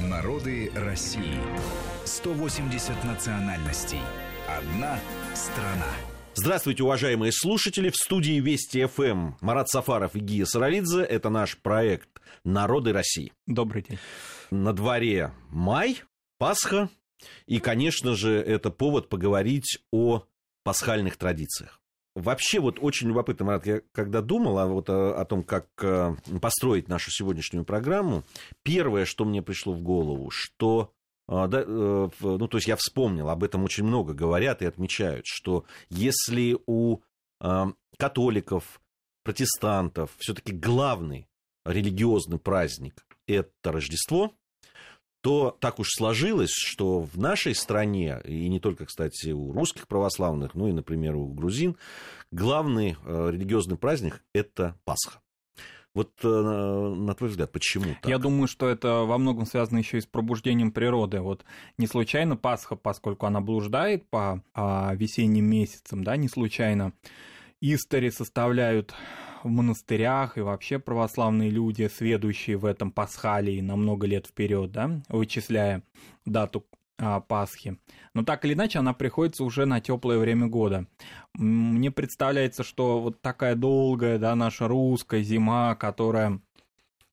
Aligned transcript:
Народы 0.00 0.70
России. 0.74 1.40
180 2.04 3.02
национальностей. 3.04 4.00
Одна 4.46 4.98
страна. 5.34 5.90
Здравствуйте, 6.34 6.82
уважаемые 6.82 7.32
слушатели. 7.32 7.88
В 7.88 7.96
студии 7.96 8.38
Вести 8.38 8.84
ФМ 8.84 9.36
Марат 9.40 9.70
Сафаров 9.70 10.14
и 10.14 10.20
Гия 10.20 10.44
Саралидзе. 10.44 11.00
Это 11.00 11.30
наш 11.30 11.56
проект 11.56 12.10
«Народы 12.44 12.92
России». 12.92 13.32
Добрый 13.46 13.84
день. 13.88 13.98
На 14.50 14.74
дворе 14.74 15.32
май, 15.48 16.02
Пасха. 16.36 16.90
И, 17.46 17.58
конечно 17.58 18.14
же, 18.14 18.34
это 18.34 18.70
повод 18.70 19.08
поговорить 19.08 19.78
о 19.90 20.24
пасхальных 20.62 21.16
традициях. 21.16 21.80
Вообще 22.16 22.60
вот 22.60 22.78
очень 22.80 23.08
любопытно, 23.08 23.44
Марат, 23.44 23.66
я 23.66 23.82
когда 23.92 24.22
думал 24.22 24.58
о, 24.58 24.66
вот, 24.68 24.88
о, 24.88 25.20
о 25.20 25.24
том, 25.26 25.42
как 25.42 25.66
э, 25.82 26.16
построить 26.40 26.88
нашу 26.88 27.10
сегодняшнюю 27.10 27.66
программу, 27.66 28.24
первое, 28.62 29.04
что 29.04 29.26
мне 29.26 29.42
пришло 29.42 29.74
в 29.74 29.82
голову, 29.82 30.30
что 30.30 30.94
э, 31.28 31.46
да, 31.46 31.60
э, 31.60 32.08
ну, 32.18 32.48
то 32.48 32.56
есть 32.56 32.68
я 32.68 32.76
вспомнил, 32.76 33.28
об 33.28 33.44
этом 33.44 33.64
очень 33.64 33.84
много 33.84 34.14
говорят 34.14 34.62
и 34.62 34.64
отмечают, 34.64 35.26
что 35.26 35.66
если 35.90 36.56
у 36.66 37.00
католиков, 37.98 38.80
протестантов 39.22 40.10
все-таки 40.16 40.54
главный 40.54 41.28
религиозный 41.66 42.38
праздник 42.38 43.04
это 43.26 43.72
Рождество, 43.72 44.32
то 45.26 45.56
так 45.58 45.80
уж 45.80 45.88
сложилось, 45.90 46.52
что 46.52 47.00
в 47.00 47.18
нашей 47.18 47.56
стране, 47.56 48.20
и 48.24 48.48
не 48.48 48.60
только, 48.60 48.86
кстати, 48.86 49.30
у 49.30 49.50
русских 49.50 49.88
православных, 49.88 50.54
ну 50.54 50.68
и, 50.68 50.72
например, 50.72 51.16
у 51.16 51.26
грузин, 51.26 51.76
главный 52.30 52.96
э, 53.04 53.30
религиозный 53.32 53.76
праздник– 53.76 54.22
это 54.32 54.76
Пасха. 54.84 55.18
Вот 55.94 56.12
э, 56.22 56.28
на 56.28 57.12
твой 57.16 57.30
взгляд, 57.30 57.50
почему 57.50 57.96
так? 58.00 58.08
Я 58.08 58.18
думаю, 58.18 58.46
что 58.46 58.68
это 58.68 59.00
во 59.02 59.18
многом 59.18 59.46
связано 59.46 59.78
еще 59.78 59.98
и 59.98 60.00
с 60.00 60.06
пробуждением 60.06 60.70
природы. 60.70 61.18
Вот 61.18 61.44
не 61.76 61.88
случайно 61.88 62.36
Пасха, 62.36 62.76
поскольку 62.76 63.26
она 63.26 63.40
блуждает 63.40 64.08
по 64.08 64.44
а, 64.54 64.94
весенним 64.94 65.46
месяцам, 65.46 66.04
да, 66.04 66.16
не 66.16 66.28
случайно 66.28 66.92
истори 67.60 68.12
составляют 68.12 68.94
в 69.46 69.50
монастырях 69.50 70.36
и 70.36 70.40
вообще 70.40 70.78
православные 70.78 71.50
люди, 71.50 71.88
сведущие 71.88 72.56
в 72.56 72.64
этом 72.64 72.90
пасхалии 72.90 73.60
на 73.60 73.76
много 73.76 74.06
лет 74.06 74.26
вперед, 74.26 74.72
да, 74.72 75.02
вычисляя 75.08 75.82
дату 76.24 76.66
а, 76.98 77.20
Пасхи. 77.20 77.78
Но 78.12 78.24
так 78.24 78.44
или 78.44 78.54
иначе, 78.54 78.80
она 78.80 78.92
приходится 78.92 79.44
уже 79.44 79.64
на 79.64 79.80
теплое 79.80 80.18
время 80.18 80.48
года. 80.48 80.86
Мне 81.34 81.90
представляется, 81.90 82.64
что 82.64 83.00
вот 83.00 83.22
такая 83.22 83.54
долгая, 83.54 84.18
да, 84.18 84.34
наша 84.34 84.66
русская 84.66 85.22
зима, 85.22 85.74
которая 85.76 86.40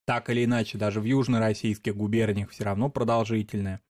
так 0.05 0.29
или 0.29 0.45
иначе 0.45 0.77
даже 0.77 0.99
в 0.99 1.05
южно-российских 1.05 1.95
губерниях 1.95 2.49
все 2.49 2.63
равно 2.63 2.89
продолжительная. 2.89 3.81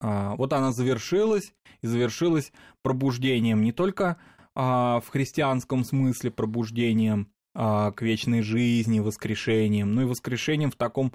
А, 0.00 0.36
вот 0.36 0.52
она 0.52 0.72
завершилась, 0.72 1.54
и 1.82 1.86
завершилась 1.86 2.52
пробуждением 2.82 3.62
не 3.62 3.72
только 3.72 4.16
а, 4.54 5.00
в 5.00 5.08
христианском 5.08 5.84
смысле 5.84 6.30
пробуждением 6.30 7.33
к 7.54 7.94
вечной 8.00 8.42
жизни, 8.42 8.98
воскрешением, 8.98 9.94
ну 9.94 10.02
и 10.02 10.06
воскрешением 10.06 10.70
в 10.70 10.76
таком 10.76 11.12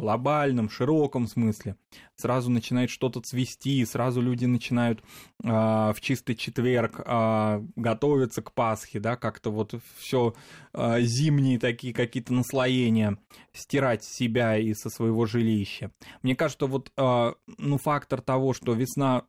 глобальном, 0.00 0.70
широком 0.70 1.26
смысле. 1.26 1.76
Сразу 2.16 2.50
начинает 2.50 2.90
что-то 2.90 3.20
цвести, 3.20 3.84
сразу 3.84 4.20
люди 4.20 4.44
начинают 4.44 5.00
э, 5.42 5.48
в 5.48 5.96
чистый 6.00 6.34
четверг 6.34 7.00
э, 7.04 7.62
готовиться 7.76 8.42
к 8.42 8.52
Пасхе, 8.52 8.98
да, 8.98 9.16
как-то 9.16 9.50
вот 9.50 9.74
все 9.98 10.34
э, 10.72 11.00
зимние 11.02 11.58
такие 11.58 11.94
какие-то 11.94 12.32
наслоения 12.32 13.18
стирать 13.52 14.04
себя 14.04 14.56
и 14.56 14.74
со 14.74 14.90
своего 14.90 15.26
жилища. 15.26 15.92
Мне 16.22 16.34
кажется, 16.34 16.66
вот 16.66 16.92
э, 16.96 17.32
ну, 17.58 17.78
фактор 17.78 18.20
того, 18.20 18.52
что 18.54 18.72
весна 18.72 19.24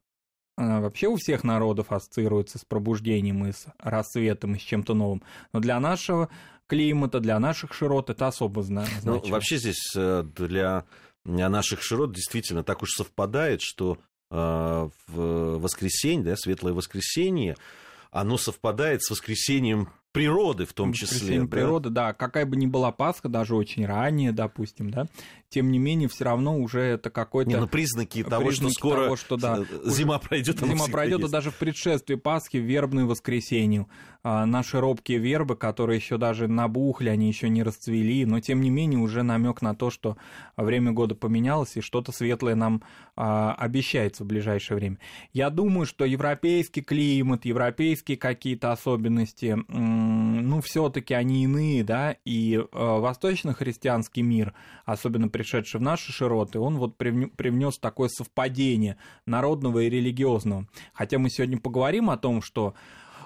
вообще 0.58 1.08
у 1.08 1.16
всех 1.16 1.44
народов 1.44 1.92
ассоциируется 1.92 2.60
с 2.60 2.66
пробуждением 2.66 3.46
и 3.46 3.52
с 3.52 3.66
рассветом 3.80 4.56
и 4.56 4.60
с 4.60 4.62
чем-то 4.62 4.94
новым. 4.94 5.24
Но 5.54 5.60
для 5.60 5.80
нашего 5.80 6.30
климата, 6.68 7.20
для 7.20 7.40
наших 7.40 7.74
широт 7.74 8.10
это 8.10 8.28
особо 8.28 8.64
значимо. 8.64 9.00
Ну, 9.04 9.22
вообще 9.30 9.58
здесь 9.58 9.94
э, 9.96 10.24
для 10.36 10.86
наших 11.26 11.82
широт 11.82 12.14
действительно 12.14 12.64
так 12.64 12.82
уж 12.82 12.92
совпадает, 12.92 13.62
что 13.62 13.98
э, 14.30 14.36
в 15.08 15.58
воскресенье, 15.58 16.24
да, 16.24 16.36
светлое 16.36 16.74
воскресенье, 16.74 17.58
оно 18.12 18.38
совпадает 18.38 19.04
с 19.04 19.10
воскресением 19.10 19.90
природы 20.12 20.66
в 20.66 20.74
том 20.74 20.94
числе. 20.94 21.42
Да? 21.42 21.48
природы, 21.48 21.90
да, 21.90 22.14
какая 22.14 22.46
бы 22.46 22.56
ни 22.56 22.66
была 22.66 22.92
Пасха, 22.92 23.30
даже 23.30 23.56
очень 23.56 23.86
ранее, 23.86 24.32
допустим, 24.32 24.90
да, 24.90 25.08
тем 25.50 25.72
не 25.72 25.80
менее, 25.80 26.08
все 26.08 26.26
равно 26.26 26.58
уже 26.60 26.80
это 26.80 27.10
какой-то... 27.10 27.50
Не, 27.50 27.58
ну, 27.58 27.68
признаки 27.68 28.24
того, 28.24 28.48
признаки 28.48 28.72
что 28.72 28.80
скоро 28.80 29.04
того, 29.04 29.16
что, 29.18 29.38
да, 29.38 29.66
зима 29.86 30.18
пройдет. 30.20 30.60
Зима 30.60 30.88
пройдет, 30.88 31.24
и 31.24 31.28
даже 31.28 31.52
в 31.52 31.56
предшествии 31.56 32.16
Пасхи, 32.16 32.58
в 32.58 32.64
вербное 32.64 33.06
воскресенью. 33.06 33.88
А, 34.24 34.46
наши 34.46 34.80
робкие 34.80 35.18
вербы, 35.18 35.56
которые 35.56 35.98
еще 35.98 36.18
даже 36.18 36.48
набухли, 36.48 37.10
они 37.10 37.28
еще 37.28 37.50
не 37.50 37.64
расцвели, 37.64 38.24
но 38.26 38.40
тем 38.40 38.62
не 38.62 38.70
менее 38.70 39.00
уже 39.00 39.24
намек 39.24 39.62
на 39.62 39.74
то, 39.74 39.90
что 39.90 40.16
время 40.56 40.92
года 40.92 41.16
поменялось, 41.16 41.76
и 41.76 41.82
что-то 41.82 42.12
светлое 42.12 42.56
нам 42.56 42.84
а, 43.16 43.54
обещается 43.56 44.24
в 44.24 44.28
ближайшее 44.28 44.78
время. 44.78 45.00
Я 45.34 45.50
думаю, 45.50 45.86
что 45.88 46.06
европейский 46.06 46.82
климат, 46.82 47.46
европейские 47.46 48.18
какие-то 48.18 48.72
особенности, 48.72 49.58
ну, 50.02 50.62
все-таки 50.62 51.14
они 51.14 51.44
иные, 51.44 51.84
да, 51.84 52.16
и 52.26 52.56
э, 52.56 52.66
восточно-христианский 52.72 54.22
мир, 54.22 54.54
особенно 54.86 55.28
пришедший 55.30 55.80
в 55.80 55.84
наши 55.84 56.12
широты, 56.12 56.60
он 56.60 56.78
вот 56.78 56.98
привнес 56.98 57.78
такое 57.78 58.10
совпадение 58.10 58.98
народного 59.26 59.80
и 59.80 59.90
религиозного. 59.90 60.68
Хотя 60.94 61.20
мы 61.20 61.30
сегодня 61.30 61.58
поговорим 61.58 62.10
о 62.10 62.18
том, 62.18 62.42
что 62.42 62.74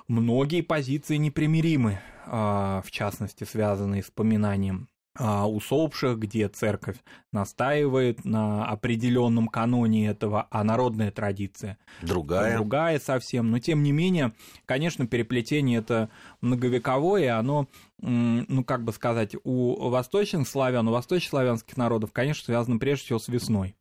многие 0.07 0.61
позиции 0.61 1.17
непримиримы, 1.17 1.99
а, 2.25 2.81
в 2.85 2.91
частности, 2.91 3.43
связанные 3.43 4.03
с 4.03 4.11
поминанием 4.11 4.87
усопших, 5.19 6.19
где 6.19 6.47
церковь 6.47 6.97
настаивает 7.31 8.25
на 8.25 8.65
определенном 8.65 9.47
каноне 9.47 10.07
этого, 10.07 10.47
а 10.49 10.63
народная 10.63 11.11
традиция 11.11 11.77
другая. 12.01 12.55
Другая 12.55 12.99
совсем. 12.99 13.51
Но 13.51 13.59
тем 13.59 13.83
не 13.83 13.91
менее, 13.91 14.33
конечно, 14.65 15.07
переплетение 15.07 15.79
это 15.79 16.09
многовековое, 16.41 17.37
оно, 17.37 17.67
ну 17.99 18.63
как 18.63 18.83
бы 18.83 18.91
сказать, 18.91 19.35
у 19.43 19.89
восточных 19.89 20.47
славян, 20.47 20.87
у 20.87 20.91
восточнославянских 20.91 21.77
народов, 21.77 22.11
конечно, 22.11 22.45
связано 22.45 22.77
прежде 22.77 23.05
всего 23.05 23.19
с 23.19 23.27
весной. 23.27 23.75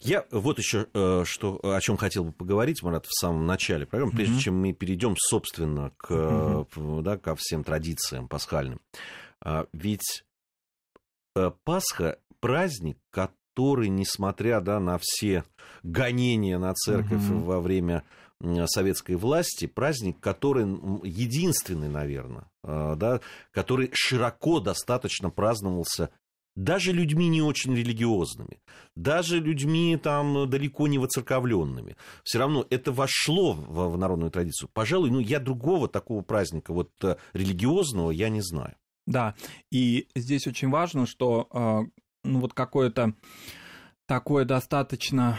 Я 0.00 0.24
вот 0.30 0.58
еще 0.58 0.86
э, 0.92 1.24
что, 1.24 1.58
о 1.62 1.80
чем 1.80 1.96
хотел 1.96 2.24
бы 2.24 2.32
поговорить, 2.32 2.82
Марат, 2.82 3.06
в 3.06 3.18
самом 3.18 3.46
начале 3.46 3.86
программы, 3.86 4.12
прежде 4.12 4.34
mm-hmm. 4.34 4.40
чем 4.40 4.60
мы 4.60 4.72
перейдем, 4.72 5.14
собственно, 5.16 5.90
к, 5.96 6.10
mm-hmm. 6.10 7.02
да, 7.02 7.16
ко 7.16 7.34
всем 7.34 7.64
традициям 7.64 8.28
пасхальным. 8.28 8.80
А, 9.40 9.66
ведь 9.72 10.24
Пасха 11.64 12.18
праздник, 12.40 12.98
который, 13.10 13.88
несмотря 13.88 14.60
да, 14.60 14.80
на 14.80 14.98
все 15.00 15.44
гонения 15.82 16.58
на 16.58 16.74
церковь 16.74 17.28
угу. 17.30 17.38
во 17.40 17.60
время 17.60 18.04
советской 18.66 19.16
власти, 19.16 19.66
праздник, 19.66 20.20
который 20.20 20.64
единственный, 21.02 21.88
наверное, 21.88 22.44
э, 22.62 22.94
да, 22.96 23.20
который 23.50 23.90
широко 23.92 24.60
достаточно 24.60 25.30
праздновался 25.30 26.10
даже 26.54 26.92
людьми 26.92 27.28
не 27.28 27.40
очень 27.40 27.74
религиозными, 27.74 28.60
даже 28.96 29.38
людьми 29.38 29.96
там 29.96 30.50
далеко 30.50 30.88
не 30.88 30.98
воцерковленными. 30.98 31.96
Все 32.24 32.38
равно 32.38 32.66
это 32.68 32.90
вошло 32.90 33.52
в, 33.52 33.92
в 33.92 33.96
народную 33.96 34.32
традицию. 34.32 34.68
Пожалуй, 34.72 35.10
ну, 35.10 35.20
я 35.20 35.38
другого 35.38 35.88
такого 35.88 36.22
праздника 36.22 36.72
вот 36.72 36.90
э, 37.02 37.16
религиозного 37.32 38.10
я 38.10 38.28
не 38.28 38.40
знаю. 38.40 38.74
Да, 39.08 39.34
и 39.72 40.06
здесь 40.14 40.46
очень 40.46 40.68
важно, 40.68 41.06
что 41.06 41.48
а, 41.50 41.80
ну 42.24 42.40
вот 42.40 42.52
какое-то 42.52 43.14
такое 44.06 44.44
достаточно 44.44 45.38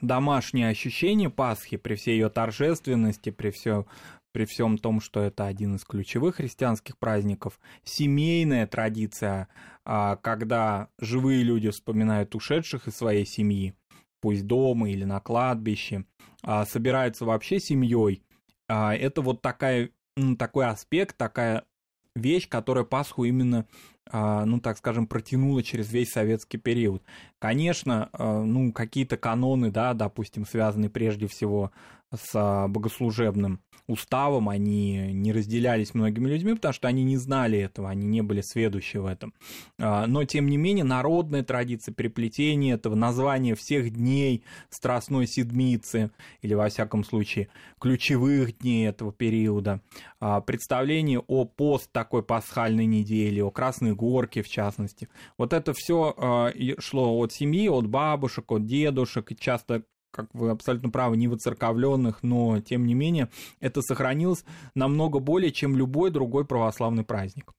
домашнее 0.00 0.68
ощущение 0.70 1.30
Пасхи 1.30 1.76
при 1.76 1.94
всей 1.94 2.18
ее 2.18 2.30
торжественности, 2.30 3.30
при 3.30 3.52
все, 3.52 3.86
при 4.32 4.44
всем 4.44 4.76
том, 4.76 5.00
что 5.00 5.20
это 5.20 5.46
один 5.46 5.76
из 5.76 5.84
ключевых 5.84 6.36
христианских 6.36 6.98
праздников, 6.98 7.60
семейная 7.84 8.66
традиция, 8.66 9.46
а, 9.84 10.16
когда 10.16 10.88
живые 10.98 11.44
люди 11.44 11.70
вспоминают 11.70 12.34
ушедших 12.34 12.88
из 12.88 12.96
своей 12.96 13.24
семьи, 13.24 13.76
пусть 14.20 14.48
дома 14.48 14.90
или 14.90 15.04
на 15.04 15.20
кладбище, 15.20 16.06
а, 16.42 16.66
собираются 16.66 17.24
вообще 17.24 17.60
семьей. 17.60 18.24
Это 18.66 19.22
вот 19.22 19.42
такая, 19.42 19.90
такой 20.36 20.66
аспект, 20.66 21.16
такая 21.16 21.62
вещь, 22.16 22.48
которая 22.48 22.84
Пасху 22.84 23.24
именно, 23.24 23.66
а, 24.10 24.44
ну 24.44 24.60
так 24.60 24.78
скажем, 24.78 25.06
протянула 25.06 25.62
через 25.62 25.92
весь 25.92 26.10
советский 26.10 26.58
период. 26.58 27.02
Конечно, 27.46 28.08
э, 28.12 28.42
ну, 28.42 28.72
какие-то 28.72 29.16
каноны, 29.16 29.70
да, 29.70 29.94
допустим, 29.94 30.44
связанные 30.44 30.90
прежде 30.90 31.28
всего 31.28 31.70
с 32.14 32.30
а, 32.34 32.68
богослужебным 32.68 33.60
уставом, 33.88 34.48
они 34.48 35.12
не 35.12 35.32
разделялись 35.32 35.94
многими 35.94 36.28
людьми, 36.28 36.54
потому 36.54 36.74
что 36.74 36.88
они 36.88 37.04
не 37.04 37.16
знали 37.18 37.58
этого, 37.58 37.88
они 37.88 38.06
не 38.06 38.20
были 38.20 38.40
сведущи 38.40 38.96
в 38.96 39.06
этом. 39.06 39.32
А, 39.78 40.06
но, 40.06 40.24
тем 40.24 40.48
не 40.48 40.56
менее, 40.56 40.84
народная 40.84 41.44
традиция 41.44 41.94
переплетения 41.94 42.74
этого, 42.74 42.96
названия 42.96 43.54
всех 43.54 43.90
дней 43.90 44.42
Страстной 44.70 45.28
Седмицы, 45.28 46.10
или, 46.42 46.54
во 46.54 46.68
всяком 46.68 47.04
случае, 47.04 47.48
ключевых 47.80 48.58
дней 48.58 48.88
этого 48.88 49.12
периода, 49.12 49.80
а, 50.18 50.40
представление 50.40 51.20
о 51.20 51.44
пост 51.44 51.90
такой 51.92 52.24
пасхальной 52.24 52.86
недели, 52.86 53.40
о 53.40 53.50
Красной 53.50 53.94
Горке, 53.94 54.42
в 54.42 54.48
частности. 54.48 55.08
Вот 55.38 55.52
это 55.52 55.72
все 55.74 56.52
шло 56.78 57.16
от 57.18 57.32
семьи, 57.36 57.68
от 57.68 57.86
бабушек, 57.86 58.50
от 58.50 58.66
дедушек, 58.66 59.32
и 59.32 59.36
часто 59.36 59.84
как 60.10 60.28
вы 60.32 60.50
абсолютно 60.50 60.88
правы, 60.88 61.16
не 61.16 61.28
воцерковленных, 61.28 62.22
но 62.22 62.60
тем 62.60 62.86
не 62.86 62.94
менее 62.94 63.28
это 63.60 63.82
сохранилось 63.82 64.44
намного 64.74 65.18
более, 65.18 65.52
чем 65.52 65.76
любой 65.76 66.10
другой 66.10 66.46
православный 66.46 67.04
праздник. 67.04 67.52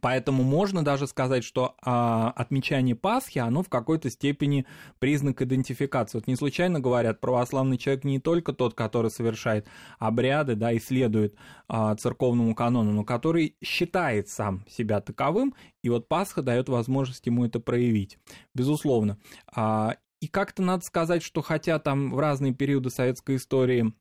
Поэтому 0.00 0.44
можно 0.44 0.84
даже 0.84 1.08
сказать, 1.08 1.42
что 1.42 1.74
а, 1.82 2.30
отмечание 2.36 2.94
Пасхи, 2.94 3.40
оно 3.40 3.64
в 3.64 3.68
какой-то 3.68 4.08
степени 4.08 4.64
признак 5.00 5.42
идентификации. 5.42 6.18
Вот 6.18 6.28
не 6.28 6.36
случайно 6.36 6.78
говорят, 6.78 7.20
православный 7.20 7.76
человек 7.76 8.04
не 8.04 8.20
только 8.20 8.52
тот, 8.52 8.74
который 8.74 9.10
совершает 9.10 9.66
обряды, 9.98 10.54
да, 10.54 10.70
и 10.70 10.78
следует 10.78 11.34
а, 11.66 11.96
церковному 11.96 12.54
канону, 12.54 12.92
но 12.92 13.04
который 13.04 13.56
считает 13.64 14.28
сам 14.28 14.64
себя 14.68 15.00
таковым, 15.00 15.54
и 15.82 15.88
вот 15.88 16.06
Пасха 16.06 16.42
дает 16.42 16.68
возможность 16.68 17.26
ему 17.26 17.44
это 17.44 17.58
проявить, 17.58 18.18
безусловно. 18.54 19.18
А, 19.52 19.96
и 20.20 20.28
как-то 20.28 20.62
надо 20.62 20.84
сказать, 20.84 21.22
что 21.22 21.42
хотя 21.42 21.78
там 21.78 22.12
в 22.12 22.18
разные 22.18 22.54
периоды 22.54 22.90
советской 22.90 23.36
истории 23.36 23.92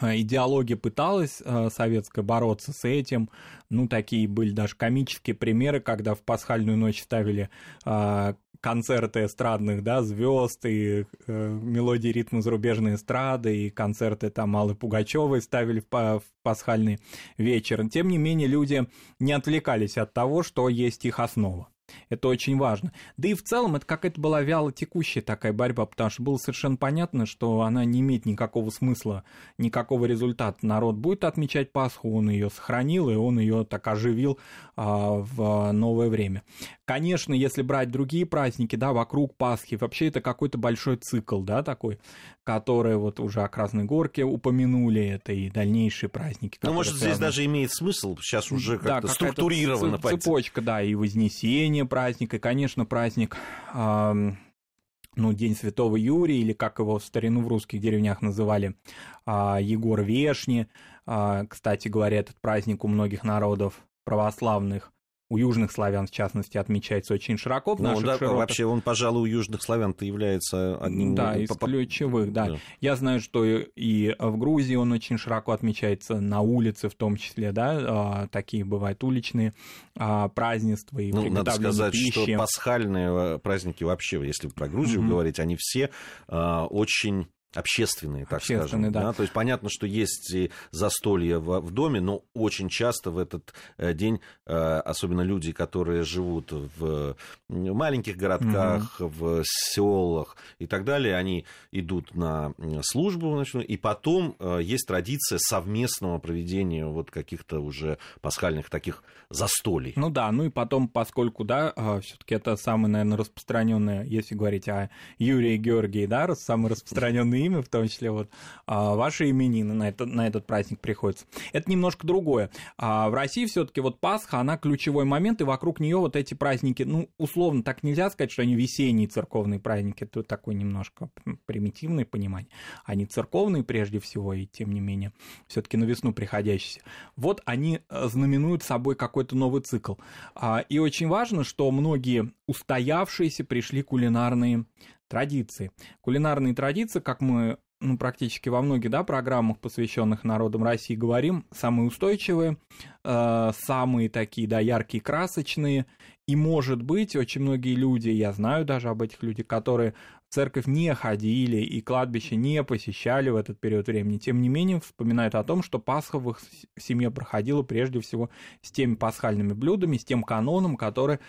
идеология 0.00 0.76
пыталась 0.76 1.42
э, 1.44 1.68
советская 1.70 2.24
бороться 2.24 2.72
с 2.72 2.84
этим. 2.84 3.30
Ну, 3.70 3.88
такие 3.88 4.28
были 4.28 4.50
даже 4.50 4.76
комические 4.76 5.34
примеры, 5.34 5.80
когда 5.80 6.14
в 6.14 6.20
пасхальную 6.20 6.76
ночь 6.76 7.02
ставили 7.02 7.50
э, 7.84 8.34
концерты 8.60 9.26
эстрадных, 9.26 9.82
да, 9.82 10.02
звезд 10.02 10.64
и 10.66 11.06
мелодии 11.26 12.08
ритма 12.08 12.42
зарубежной 12.42 12.94
эстрады, 12.94 13.56
и 13.56 13.70
концерты 13.70 14.30
там 14.30 14.56
Аллы 14.56 14.74
Пугачевой 14.74 15.40
ставили 15.40 15.80
в, 15.80 15.90
в 15.90 16.22
пасхальный 16.42 16.98
вечер. 17.38 17.88
Тем 17.88 18.08
не 18.08 18.18
менее, 18.18 18.48
люди 18.48 18.86
не 19.20 19.32
отвлекались 19.32 19.98
от 19.98 20.12
того, 20.12 20.42
что 20.42 20.68
есть 20.68 21.04
их 21.04 21.20
основа. 21.20 21.68
Это 22.08 22.28
очень 22.28 22.58
важно. 22.58 22.92
Да 23.16 23.28
и 23.28 23.34
в 23.34 23.42
целом 23.42 23.76
это 23.76 23.86
какая-то 23.86 24.20
была 24.20 24.42
вяло 24.42 24.72
текущая 24.72 25.20
такая 25.20 25.52
борьба, 25.52 25.86
потому 25.86 26.10
что 26.10 26.22
было 26.22 26.36
совершенно 26.36 26.76
понятно, 26.76 27.26
что 27.26 27.62
она 27.62 27.84
не 27.84 28.00
имеет 28.00 28.26
никакого 28.26 28.70
смысла, 28.70 29.24
никакого 29.58 30.06
результата. 30.06 30.64
Народ 30.66 30.96
будет 30.96 31.24
отмечать 31.24 31.72
Пасху, 31.72 32.16
он 32.16 32.30
ее 32.30 32.50
сохранил, 32.50 33.10
и 33.10 33.14
он 33.14 33.38
ее 33.38 33.64
так 33.64 33.86
оживил 33.86 34.38
а, 34.76 35.10
в 35.12 35.72
новое 35.72 36.08
время. 36.08 36.42
Конечно, 36.86 37.34
если 37.34 37.62
брать 37.62 37.90
другие 37.90 38.24
праздники, 38.24 38.76
да, 38.76 38.92
вокруг 38.92 39.36
Пасхи, 39.36 39.74
вообще 39.74 40.06
это 40.06 40.20
какой-то 40.20 40.56
большой 40.56 40.96
цикл, 40.96 41.42
да, 41.42 41.64
такой, 41.64 41.98
который 42.44 42.96
вот 42.96 43.18
уже 43.18 43.42
о 43.42 43.48
Красной 43.48 43.82
Горке 43.82 44.22
упомянули, 44.22 45.04
это 45.04 45.32
и 45.32 45.50
дальнейшие 45.50 46.08
праздники. 46.08 46.60
Ну, 46.62 46.72
может, 46.72 46.92
связаны... 46.92 47.10
здесь 47.10 47.20
даже 47.20 47.44
имеет 47.44 47.72
смысл 47.72 48.16
сейчас 48.18 48.52
уже 48.52 48.78
как-то 48.78 49.08
да, 49.08 49.14
структурировано. 49.14 49.98
Цепочка, 49.98 50.60
да, 50.60 50.80
и 50.80 50.94
Вознесение 50.94 51.84
праздник, 51.86 52.34
и, 52.34 52.38
конечно, 52.38 52.84
праздник 52.84 53.36
ну, 53.74 55.32
День 55.32 55.56
Святого 55.56 55.96
Юрия, 55.96 56.38
или 56.38 56.52
как 56.52 56.78
его 56.78 56.98
в 56.98 57.04
старину 57.04 57.40
в 57.40 57.48
русских 57.48 57.80
деревнях 57.80 58.22
называли, 58.22 58.76
а, 59.24 59.58
Егор 59.60 60.02
Вешни. 60.02 60.68
А, 61.04 61.46
кстати 61.46 61.88
говоря, 61.88 62.18
этот 62.18 62.36
праздник 62.40 62.84
у 62.84 62.88
многих 62.88 63.24
народов 63.24 63.80
православных 64.04 64.92
у 65.28 65.38
южных 65.38 65.72
славян, 65.72 66.06
в 66.06 66.10
частности, 66.10 66.56
отмечается 66.56 67.14
очень 67.14 67.36
широко. 67.36 67.74
В 67.74 67.80
ну, 67.80 68.00
да, 68.00 68.16
широких... 68.16 68.36
Вообще 68.36 68.64
он, 68.64 68.80
пожалуй, 68.80 69.22
у 69.22 69.32
южных 69.32 69.62
славян-то 69.62 70.04
является 70.04 70.76
одним... 70.78 71.14
Да, 71.14 71.36
из 71.36 71.48
ключевых, 71.48 72.32
да. 72.32 72.50
да. 72.50 72.56
Я 72.80 72.96
знаю, 72.96 73.20
что 73.20 73.44
и 73.44 74.14
в 74.18 74.36
Грузии 74.36 74.76
он 74.76 74.92
очень 74.92 75.18
широко 75.18 75.52
отмечается, 75.52 76.20
на 76.20 76.40
улице 76.40 76.88
в 76.88 76.94
том 76.94 77.16
числе, 77.16 77.52
да, 77.52 77.78
а, 77.78 78.28
такие 78.28 78.64
бывают 78.64 79.02
уличные 79.02 79.52
а, 79.96 80.28
празднества 80.28 80.98
и 80.98 81.12
ну, 81.12 81.28
надо 81.30 81.52
сказать, 81.52 81.92
пищи. 81.92 82.10
что 82.10 82.38
пасхальные 82.38 83.36
э, 83.36 83.38
праздники 83.38 83.82
вообще, 83.84 84.24
если 84.24 84.48
про 84.48 84.68
Грузию 84.68 85.02
mm-hmm. 85.02 85.08
говорить, 85.08 85.40
они 85.40 85.56
все 85.58 85.90
а, 86.28 86.66
очень 86.66 87.28
общественные, 87.56 88.24
так 88.24 88.38
общественные, 88.38 88.90
скажем. 88.90 88.92
Да. 88.92 89.02
Да? 89.02 89.12
То 89.12 89.22
есть 89.22 89.32
понятно, 89.32 89.68
что 89.70 89.86
есть 89.86 90.32
и 90.32 90.50
застолья 90.70 91.38
в, 91.38 91.60
в 91.60 91.70
доме, 91.70 92.00
но 92.00 92.22
очень 92.34 92.68
часто 92.68 93.10
в 93.10 93.18
этот 93.18 93.54
э, 93.78 93.92
день, 93.94 94.20
э, 94.46 94.52
особенно 94.52 95.22
люди, 95.22 95.52
которые 95.52 96.02
живут 96.02 96.52
в 96.52 97.16
маленьких 97.48 98.16
городках, 98.16 99.00
угу. 99.00 99.08
в 99.08 99.42
селах 99.44 100.36
и 100.58 100.66
так 100.66 100.84
далее, 100.84 101.16
они 101.16 101.44
идут 101.72 102.14
на 102.14 102.52
службу 102.82 103.34
ночную, 103.34 103.66
и 103.66 103.76
потом 103.76 104.36
э, 104.38 104.60
есть 104.62 104.86
традиция 104.86 105.38
совместного 105.38 106.18
проведения 106.18 106.86
вот 106.86 107.10
каких-то 107.10 107.60
уже 107.60 107.98
пасхальных 108.20 108.70
таких 108.70 109.02
застолий. 109.30 109.92
Ну 109.96 110.10
да, 110.10 110.30
ну 110.30 110.44
и 110.44 110.50
потом, 110.50 110.88
поскольку, 110.88 111.44
да, 111.44 111.72
все-таки 112.02 112.34
это 112.34 112.56
самое, 112.56 112.88
наверное, 112.88 113.18
распространенное, 113.18 114.04
если 114.04 114.34
говорить 114.34 114.68
о 114.68 114.90
Юрии 115.18 115.54
и 115.54 115.58
Георгии, 115.58 116.06
да, 116.06 116.34
самый 116.34 116.70
распространенный 116.70 117.45
имя, 117.46 117.62
в 117.62 117.68
том 117.68 117.88
числе 117.88 118.10
вот 118.10 118.28
а, 118.66 118.94
ваши 118.94 119.30
именины 119.30 119.74
на, 119.74 119.88
это, 119.88 120.06
на 120.06 120.26
этот 120.26 120.46
праздник 120.46 120.80
приходится. 120.80 121.26
Это 121.52 121.70
немножко 121.70 122.06
другое. 122.06 122.50
А 122.76 123.08
в 123.08 123.14
России 123.14 123.46
все-таки 123.46 123.80
вот 123.80 124.00
Пасха, 124.00 124.38
она 124.38 124.56
ключевой 124.56 125.04
момент, 125.04 125.40
и 125.40 125.44
вокруг 125.44 125.80
нее 125.80 125.96
вот 125.96 126.16
эти 126.16 126.34
праздники, 126.34 126.82
ну, 126.82 127.08
условно, 127.18 127.62
так 127.62 127.82
нельзя 127.82 128.10
сказать, 128.10 128.30
что 128.30 128.42
они 128.42 128.54
весенние 128.54 129.08
церковные 129.08 129.60
праздники, 129.60 130.04
это 130.04 130.22
такое 130.22 130.54
немножко 130.54 131.10
примитивное 131.46 132.04
понимание. 132.04 132.50
Они 132.84 133.06
церковные 133.06 133.64
прежде 133.64 134.00
всего, 134.00 134.34
и 134.34 134.46
тем 134.46 134.72
не 134.72 134.80
менее, 134.80 135.12
все-таки 135.46 135.76
на 135.76 135.84
весну 135.84 136.12
приходящиеся. 136.12 136.80
Вот 137.16 137.42
они 137.44 137.80
э, 137.88 138.08
знаменуют 138.08 138.62
собой 138.62 138.94
какой-то 138.94 139.36
новый 139.36 139.62
цикл. 139.62 139.94
А, 140.34 140.60
и 140.68 140.78
очень 140.78 141.08
важно, 141.08 141.44
что 141.44 141.70
многие 141.70 142.32
устоявшиеся 142.46 143.44
пришли 143.44 143.82
кулинарные 143.82 144.64
Традиции. 145.08 145.70
Кулинарные 146.00 146.54
традиции, 146.54 147.00
как 147.00 147.20
мы 147.20 147.58
ну, 147.80 147.98
практически 147.98 148.48
во 148.48 148.62
многих 148.62 148.90
да, 148.90 149.04
программах, 149.04 149.58
посвященных 149.58 150.24
народам 150.24 150.64
России, 150.64 150.94
говорим, 150.94 151.44
самые 151.52 151.88
устойчивые, 151.88 152.56
э, 153.04 153.50
самые 153.54 154.08
такие, 154.08 154.48
да, 154.48 154.60
яркие, 154.60 155.02
красочные. 155.02 155.86
И, 156.26 156.34
может 156.34 156.82
быть, 156.82 157.14
очень 157.14 157.42
многие 157.42 157.74
люди, 157.74 158.08
я 158.08 158.32
знаю 158.32 158.64
даже 158.64 158.88
об 158.88 159.02
этих 159.02 159.22
людях, 159.22 159.46
которые 159.46 159.94
в 160.28 160.34
церковь 160.34 160.66
не 160.66 160.92
ходили 160.94 161.58
и 161.58 161.80
кладбище 161.80 162.34
не 162.34 162.64
посещали 162.64 163.30
в 163.30 163.36
этот 163.36 163.60
период 163.60 163.86
времени, 163.86 164.18
тем 164.18 164.40
не 164.40 164.48
менее 164.48 164.80
вспоминают 164.80 165.34
о 165.36 165.44
том, 165.44 165.62
что 165.62 165.78
Пасха 165.78 166.18
в 166.18 166.30
их 166.30 166.40
семье 166.78 167.10
проходила 167.10 167.62
прежде 167.62 168.00
всего 168.00 168.30
с 168.62 168.72
теми 168.72 168.96
пасхальными 168.96 169.52
блюдами, 169.52 169.98
с 169.98 170.04
тем 170.04 170.24
каноном, 170.24 170.76
который 170.76 171.20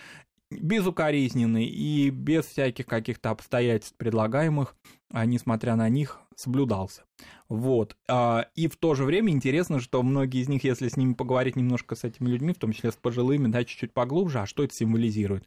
безукоризненный 0.50 1.66
и 1.66 2.10
без 2.10 2.46
всяких 2.46 2.86
каких-то 2.86 3.30
обстоятельств 3.30 3.96
предлагаемых, 3.96 4.74
а 5.10 5.24
несмотря 5.26 5.76
на 5.76 5.88
них, 5.88 6.20
соблюдался. 6.36 7.02
Вот. 7.48 7.96
А, 8.08 8.46
и 8.54 8.68
в 8.68 8.76
то 8.76 8.94
же 8.94 9.04
время 9.04 9.32
интересно, 9.32 9.80
что 9.80 10.02
многие 10.02 10.40
из 10.40 10.48
них, 10.48 10.64
если 10.64 10.88
с 10.88 10.96
ними 10.96 11.14
поговорить 11.14 11.56
немножко 11.56 11.96
с 11.96 12.04
этими 12.04 12.28
людьми, 12.28 12.52
в 12.52 12.58
том 12.58 12.72
числе 12.72 12.92
с 12.92 12.96
пожилыми, 12.96 13.48
да, 13.48 13.64
чуть-чуть 13.64 13.92
поглубже, 13.92 14.40
а 14.40 14.46
что 14.46 14.64
это 14.64 14.74
символизирует? 14.74 15.46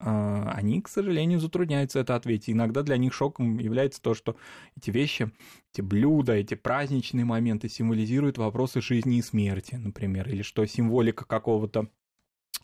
А, 0.00 0.50
они, 0.54 0.80
к 0.80 0.88
сожалению, 0.88 1.40
затрудняются 1.40 2.00
это 2.00 2.16
ответить. 2.16 2.50
Иногда 2.50 2.82
для 2.82 2.96
них 2.96 3.12
шоком 3.12 3.58
является 3.58 4.00
то, 4.00 4.14
что 4.14 4.36
эти 4.76 4.90
вещи, 4.90 5.30
эти 5.72 5.82
блюда, 5.82 6.32
эти 6.32 6.54
праздничные 6.54 7.26
моменты 7.26 7.68
символизируют 7.68 8.38
вопросы 8.38 8.80
жизни 8.80 9.18
и 9.18 9.22
смерти, 9.22 9.74
например, 9.74 10.28
или 10.28 10.42
что 10.42 10.64
символика 10.64 11.26
какого-то 11.26 11.88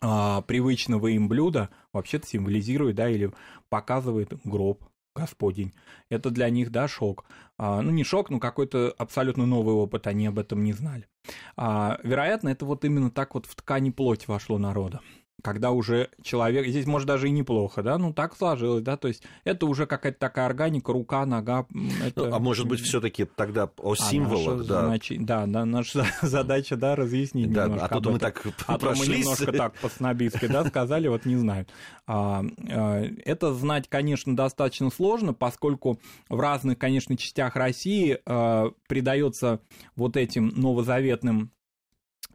а, 0.00 0.42
привычного 0.42 1.08
им 1.08 1.28
блюда 1.28 1.70
вообще-то 1.92 2.26
символизирует, 2.26 2.96
да, 2.96 3.08
или 3.08 3.32
показывает 3.68 4.32
гроб 4.44 4.84
Господень. 5.14 5.72
Это 6.10 6.30
для 6.30 6.48
них, 6.50 6.70
да, 6.70 6.86
шок. 6.86 7.24
А, 7.58 7.80
ну, 7.80 7.90
не 7.90 8.04
шок, 8.04 8.30
но 8.30 8.38
какой-то 8.38 8.94
абсолютно 8.98 9.46
новый 9.46 9.74
опыт, 9.74 10.06
они 10.06 10.26
об 10.26 10.38
этом 10.38 10.62
не 10.62 10.72
знали. 10.72 11.08
А, 11.56 11.98
вероятно, 12.02 12.50
это 12.50 12.64
вот 12.64 12.84
именно 12.84 13.10
так 13.10 13.34
вот 13.34 13.46
в 13.46 13.54
ткани 13.54 13.90
плоть 13.90 14.28
вошло 14.28 14.58
народа. 14.58 15.00
Когда 15.42 15.70
уже 15.70 16.10
человек, 16.22 16.66
здесь 16.66 16.86
может 16.86 17.06
даже 17.06 17.28
и 17.28 17.30
неплохо, 17.30 17.82
да, 17.82 17.98
ну 17.98 18.12
так 18.12 18.36
сложилось, 18.36 18.82
да, 18.82 18.96
то 18.96 19.08
есть 19.08 19.22
это 19.44 19.66
уже 19.66 19.86
какая-то 19.86 20.18
такая 20.18 20.46
органика, 20.46 20.92
рука, 20.92 21.26
нога. 21.26 21.66
Это... 22.04 22.26
Ну, 22.26 22.34
а 22.34 22.38
может 22.38 22.66
быть, 22.66 22.80
все-таки 22.80 23.24
тогда 23.24 23.70
о 23.78 23.92
а 23.92 23.96
символах, 23.96 24.66
да. 24.66 24.86
Знач... 24.86 25.12
Да, 25.18 25.46
да, 25.46 25.64
наша 25.64 26.06
задача, 26.22 26.76
да, 26.76 26.96
разъяснить 26.96 27.52
да, 27.52 27.64
немножко. 27.64 27.86
А 27.86 28.00
то 28.00 28.10
мы 28.10 28.18
так 28.18 28.46
а 28.66 28.78
то 28.78 28.94
мы 28.96 29.06
немножко 29.06 29.52
так 29.52 29.74
по-снобистски, 29.74 30.46
да, 30.46 30.64
сказали, 30.64 31.08
вот 31.08 31.24
не 31.26 31.36
знаю. 31.36 31.66
А, 32.06 32.44
а, 32.70 33.02
это 33.24 33.52
знать, 33.52 33.88
конечно, 33.88 34.34
достаточно 34.34 34.90
сложно, 34.90 35.34
поскольку 35.34 36.00
в 36.28 36.40
разных, 36.40 36.78
конечно, 36.78 37.16
частях 37.16 37.56
России 37.56 38.18
а, 38.26 38.70
придается 38.88 39.60
вот 39.96 40.16
этим 40.16 40.52
новозаветным 40.56 41.50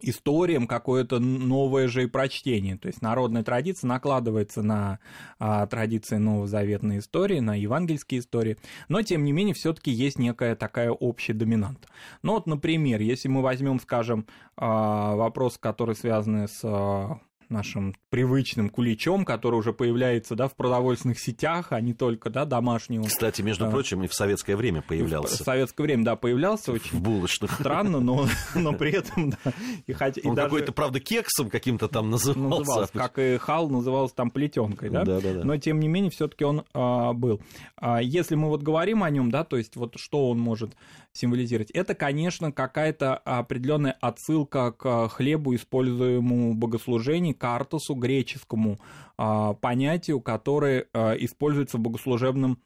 историям 0.02 0.68
какое-то 0.68 1.20
новое 1.20 1.88
же 1.88 2.04
и 2.04 2.08
прочтение. 2.08 2.78
То 2.78 2.88
есть 2.88 3.02
народная 3.02 3.44
традиция 3.44 3.88
накладывается 3.88 4.62
на 4.62 5.00
а, 5.40 5.66
традиции 5.68 6.18
новозаветной 6.18 7.00
истории, 7.00 7.40
на 7.40 7.56
евангельские 7.56 8.20
истории, 8.20 8.58
но 8.90 9.02
тем 9.02 9.24
не 9.24 9.32
менее 9.32 9.54
все-таки 9.54 9.92
есть 9.92 10.20
некая 10.20 10.56
такая 10.56 10.92
общая 10.92 11.34
доминанта. 11.34 11.88
Ну 12.24 12.34
вот, 12.34 12.48
например, 12.48 13.02
если 13.02 13.28
мы 13.28 13.42
возьмем, 13.42 13.80
скажем, 13.80 14.26
а, 14.56 15.16
вопрос, 15.16 15.58
который 15.58 15.96
связан 15.96 16.48
с 16.48 16.62
а, 16.64 17.20
нашим 17.52 17.96
привычным 18.10 18.70
куличом, 18.70 19.26
который 19.26 19.56
уже 19.56 19.74
появляется 19.74 20.36
да, 20.36 20.48
в 20.48 20.56
продовольственных 20.56 21.20
сетях, 21.20 21.72
а 21.72 21.82
не 21.82 21.94
только 21.94 22.30
да, 22.30 22.46
домашнего. 22.46 23.04
Кстати, 23.04 23.42
между 23.42 23.68
а, 23.68 23.70
прочим, 23.70 24.04
и 24.04 24.08
в 24.08 24.14
советское 24.14 24.56
время 24.56 24.82
появлялся. 24.82 25.44
В 25.44 25.46
советское 25.46 25.84
время, 25.84 26.04
да, 26.04 26.16
появлялся. 26.16 26.72
Очень 26.72 26.98
в 26.98 27.02
булочных. 27.02 27.52
Странно, 27.52 28.00
но, 28.00 28.28
но 28.56 28.74
при 28.74 28.92
этом, 28.92 29.32
да. 29.32 29.54
И 29.86 29.94
хотя, 29.94 30.22
Он 30.24 30.36
даже... 30.36 30.48
какой-то, 30.48 30.72
правда, 30.72 31.00
кексом 31.00 31.50
каким-то 31.50 31.88
там 31.88 32.10
назывался. 32.10 32.60
назывался. 32.60 32.94
Как 32.94 33.20
и 33.20 33.38
хал 33.38 33.70
назывался 33.70 34.16
там 34.16 34.32
плетенкой, 34.32 34.90
да? 34.90 35.04
Да, 35.04 35.20
да, 35.20 35.34
да. 35.34 35.44
Но, 35.44 35.58
тем 35.58 35.80
не 35.80 35.88
менее, 35.88 36.12
все 36.12 36.28
таки 36.28 36.44
он 36.44 36.64
а, 36.74 37.14
был. 37.14 37.42
А, 37.78 38.02
если 38.02 38.36
мы 38.36 38.48
вот 38.48 38.64
говорим 38.64 39.04
о 39.04 39.10
нем, 39.10 39.32
да, 39.32 39.44
то 39.44 39.58
есть 39.58 39.76
вот 39.76 39.96
что 39.98 40.30
он 40.30 40.40
может 40.40 40.76
символизировать. 41.14 41.72
Это, 41.72 41.94
конечно, 41.94 42.52
какая-то 42.52 43.18
определенная 43.18 43.98
отсылка 44.00 44.72
к 44.72 45.10
хлебу, 45.10 45.56
используемому 45.56 46.54
в 46.54 46.56
богослужении, 46.56 47.34
картусу 47.42 47.96
греческому 47.96 48.78
а, 49.18 49.54
понятию, 49.56 50.22
которое 50.22 50.86
а, 50.94 51.14
используется 51.14 51.78
в 51.78 51.82
богослужебном 51.82 52.60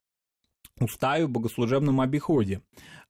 устаю, 0.81 1.27
в 1.27 1.31
богослужебном 1.31 2.01
обиходе. 2.01 2.61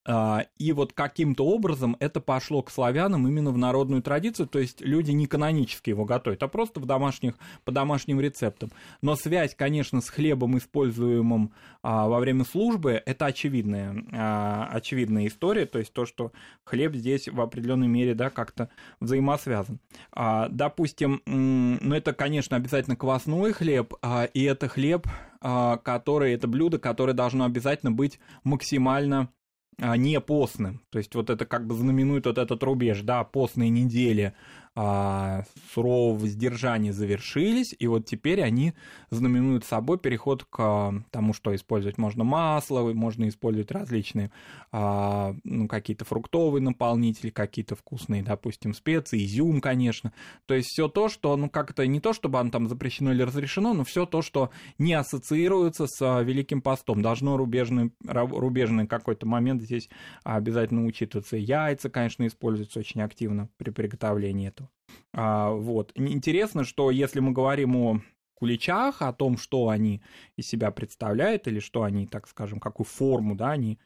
А, 0.07 0.45
и 0.57 0.71
вот 0.71 0.93
каким-то 0.93 1.45
образом 1.45 1.97
это 1.99 2.21
пошло 2.21 2.61
к 2.61 2.69
славянам 2.69 3.27
именно 3.27 3.49
в 3.51 3.57
народную 3.57 4.03
традицию, 4.03 4.47
то 4.47 4.59
есть 4.59 4.81
люди 4.81 5.11
не 5.11 5.25
канонически 5.25 5.89
его 5.89 6.05
готовят, 6.05 6.43
а 6.43 6.47
просто 6.47 6.79
в 6.79 6.85
домашних, 6.85 7.33
по 7.63 7.71
домашним 7.71 8.19
рецептам. 8.21 8.69
Но 9.01 9.15
связь, 9.15 9.55
конечно, 9.55 10.01
с 10.01 10.09
хлебом, 10.09 10.57
используемым 10.59 11.53
а, 11.81 12.07
во 12.07 12.19
время 12.19 12.45
службы, 12.45 13.01
это 13.03 13.25
очевидная, 13.25 13.95
а, 14.11 14.69
очевидная 14.71 15.25
история, 15.25 15.65
то 15.65 15.79
есть 15.79 15.91
то, 15.91 16.05
что 16.05 16.31
хлеб 16.63 16.93
здесь 16.93 17.27
в 17.27 17.41
определенной 17.41 17.87
мере 17.87 18.13
да, 18.13 18.29
как-то 18.29 18.69
взаимосвязан. 18.99 19.79
Допустим, 20.15 21.21
ну 21.25 21.95
это, 21.95 22.13
конечно, 22.13 22.57
обязательно 22.57 22.95
квасной 22.95 23.53
хлеб, 23.53 23.93
и 24.33 24.43
это 24.43 24.67
хлеб, 24.67 25.07
который, 25.39 26.33
это 26.33 26.47
блюдо, 26.47 26.79
которое 26.79 27.13
должно 27.13 27.45
обязательно 27.45 27.91
быть 27.91 28.19
максимально 28.43 29.29
не 29.77 30.19
постным. 30.21 30.81
То 30.89 30.97
есть 30.97 31.15
вот 31.15 31.29
это 31.29 31.45
как 31.45 31.67
бы 31.67 31.75
знаменует 31.75 32.25
вот 32.25 32.37
этот 32.37 32.63
рубеж, 32.63 33.01
да, 33.01 33.23
постные 33.23 33.69
недели 33.69 34.33
а, 34.75 35.43
сурового 35.73 36.27
сдержания 36.27 36.91
завершились, 36.91 37.73
и 37.77 37.87
вот 37.87 38.05
теперь 38.05 38.41
они 38.41 38.73
знаменуют 39.09 39.63
собой 39.63 39.97
переход 39.97 40.43
к 40.43 41.03
тому, 41.11 41.33
что 41.33 41.55
использовать 41.55 41.97
можно 41.97 42.23
масло, 42.23 42.93
можно 42.93 43.27
использовать 43.29 43.71
различные 43.71 44.31
а, 44.71 45.33
ну, 45.43 45.67
какие-то 45.67 46.03
фруктовые 46.03 46.61
наполнители, 46.61 47.29
какие-то 47.29 47.75
вкусные, 47.75 48.23
допустим, 48.23 48.73
специи, 48.73 49.23
изюм, 49.23 49.61
конечно. 49.61 50.11
То 50.45 50.53
есть 50.53 50.67
все 50.69 50.89
то, 50.89 51.07
что, 51.07 51.37
ну, 51.37 51.49
как-то 51.49 51.87
не 51.87 52.01
то, 52.01 52.11
чтобы 52.11 52.39
оно 52.39 52.49
там 52.49 52.67
запрещено 52.67 53.13
или 53.13 53.21
разрешено, 53.21 53.73
но 53.73 53.85
все 53.85 54.05
то, 54.05 54.21
что 54.21 54.49
не 54.77 54.93
ассоциируется 54.93 55.87
с 55.87 56.01
а, 56.01 56.21
Великим 56.21 56.61
постом, 56.61 57.01
должно 57.01 57.37
рубежный, 57.37 57.91
рубежный 58.03 58.87
какой-то 58.87 59.25
момент 59.25 59.61
здесь 59.61 59.89
обязательно 60.23 60.85
учитываться. 60.85 61.37
Яйца, 61.37 61.89
конечно, 61.89 62.27
используются 62.27 62.79
очень 62.79 63.01
активно 63.01 63.49
при 63.57 63.69
приготовлении 63.69 64.49
этого. 64.65 64.75
А, 65.13 65.51
вот. 65.51 65.91
Интересно, 65.95 66.63
что 66.63 66.91
если 66.91 67.19
мы 67.19 67.31
говорим 67.31 67.75
о 67.75 68.01
куличах, 68.35 69.01
о 69.01 69.13
том, 69.13 69.37
что 69.37 69.69
они 69.69 70.01
из 70.35 70.47
себя 70.47 70.71
представляют, 70.71 71.47
или 71.47 71.59
что 71.59 71.83
они, 71.83 72.05
так 72.05 72.27
скажем, 72.27 72.59
какую 72.59 72.85
форму, 72.85 73.35
да, 73.35 73.51
они 73.51 73.79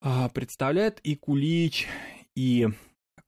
а, 0.00 0.28
представляют, 0.28 1.00
и 1.00 1.16
кулич, 1.16 1.88
и 2.36 2.68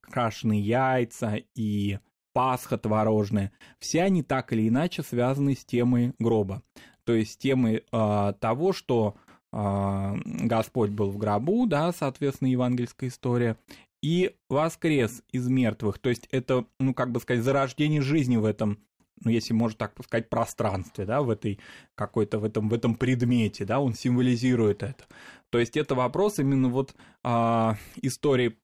крашеные 0.00 0.60
яйца, 0.60 1.36
и 1.54 1.98
пасха 2.32 2.76
творожная, 2.76 3.52
все 3.78 4.02
они 4.02 4.22
так 4.22 4.52
или 4.52 4.68
иначе 4.68 5.02
связаны 5.02 5.54
с 5.54 5.64
темой 5.64 6.14
гроба. 6.18 6.62
То 7.04 7.14
есть 7.14 7.38
темой 7.38 7.84
а, 7.92 8.32
того, 8.34 8.72
что 8.72 9.16
а, 9.56 10.16
Господь 10.24 10.90
был 10.90 11.10
в 11.10 11.16
гробу, 11.16 11.66
да, 11.66 11.92
соответственно, 11.92 12.48
евангельская 12.48 13.08
история, 13.08 13.56
и 14.04 14.36
воскрес 14.50 15.22
из 15.32 15.48
мертвых. 15.48 15.98
То 15.98 16.10
есть 16.10 16.28
это, 16.30 16.66
ну, 16.78 16.92
как 16.92 17.10
бы 17.10 17.20
сказать, 17.20 17.42
зарождение 17.42 18.02
жизни 18.02 18.36
в 18.36 18.44
этом 18.44 18.78
ну, 19.24 19.30
если 19.30 19.54
можно 19.54 19.78
так 19.78 19.94
сказать, 20.04 20.28
пространстве, 20.28 21.06
да, 21.06 21.22
в 21.22 21.30
этой 21.30 21.58
какой-то, 21.94 22.38
в 22.38 22.44
этом, 22.44 22.68
в 22.68 22.74
этом 22.74 22.96
предмете, 22.96 23.64
да, 23.64 23.80
он 23.80 23.94
символизирует 23.94 24.82
это. 24.82 25.06
То 25.48 25.58
есть 25.58 25.76
это 25.78 25.94
вопрос 25.94 26.38
именно 26.38 26.68
вот 26.68 26.94
а, 27.22 27.78
истории 28.02 28.58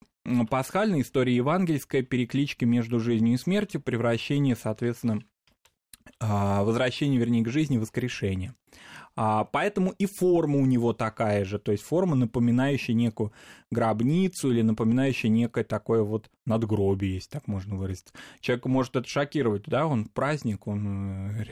пасхальной, 0.51 1.01
истории 1.01 1.33
евангельской, 1.33 2.03
переклички 2.03 2.67
между 2.67 3.01
жизнью 3.01 3.35
и 3.35 3.39
смертью, 3.39 3.81
превращение, 3.81 4.57
соответственно, 4.57 5.23
а, 6.19 6.65
возвращение, 6.65 7.19
вернее, 7.19 7.45
к 7.45 7.49
жизни, 7.49 7.79
воскрешение. 7.79 8.55
А, 9.17 9.45
поэтому 9.45 9.91
и 9.91 10.07
форма 10.07 10.59
у 10.59 10.67
него 10.67 10.93
такая 10.93 11.45
же, 11.45 11.59
то 11.59 11.73
есть 11.73 11.85
форма, 11.85 12.15
напоминающая 12.15 12.95
некую 12.95 13.33
гробницу 13.71 14.51
или 14.51 14.63
напоминающая 14.63 15.31
некое 15.31 15.65
такое 15.65 16.03
вот 16.03 16.31
надгробие, 16.47 17.15
если 17.15 17.31
так 17.31 17.47
можно 17.47 17.77
выразить. 17.77 18.13
Человек 18.41 18.67
может 18.67 18.97
это 18.97 19.09
шокировать, 19.09 19.65
да, 19.67 19.87
он 19.87 20.07
праздник, 20.07 20.67
он 20.67 21.31
э, 21.31 21.47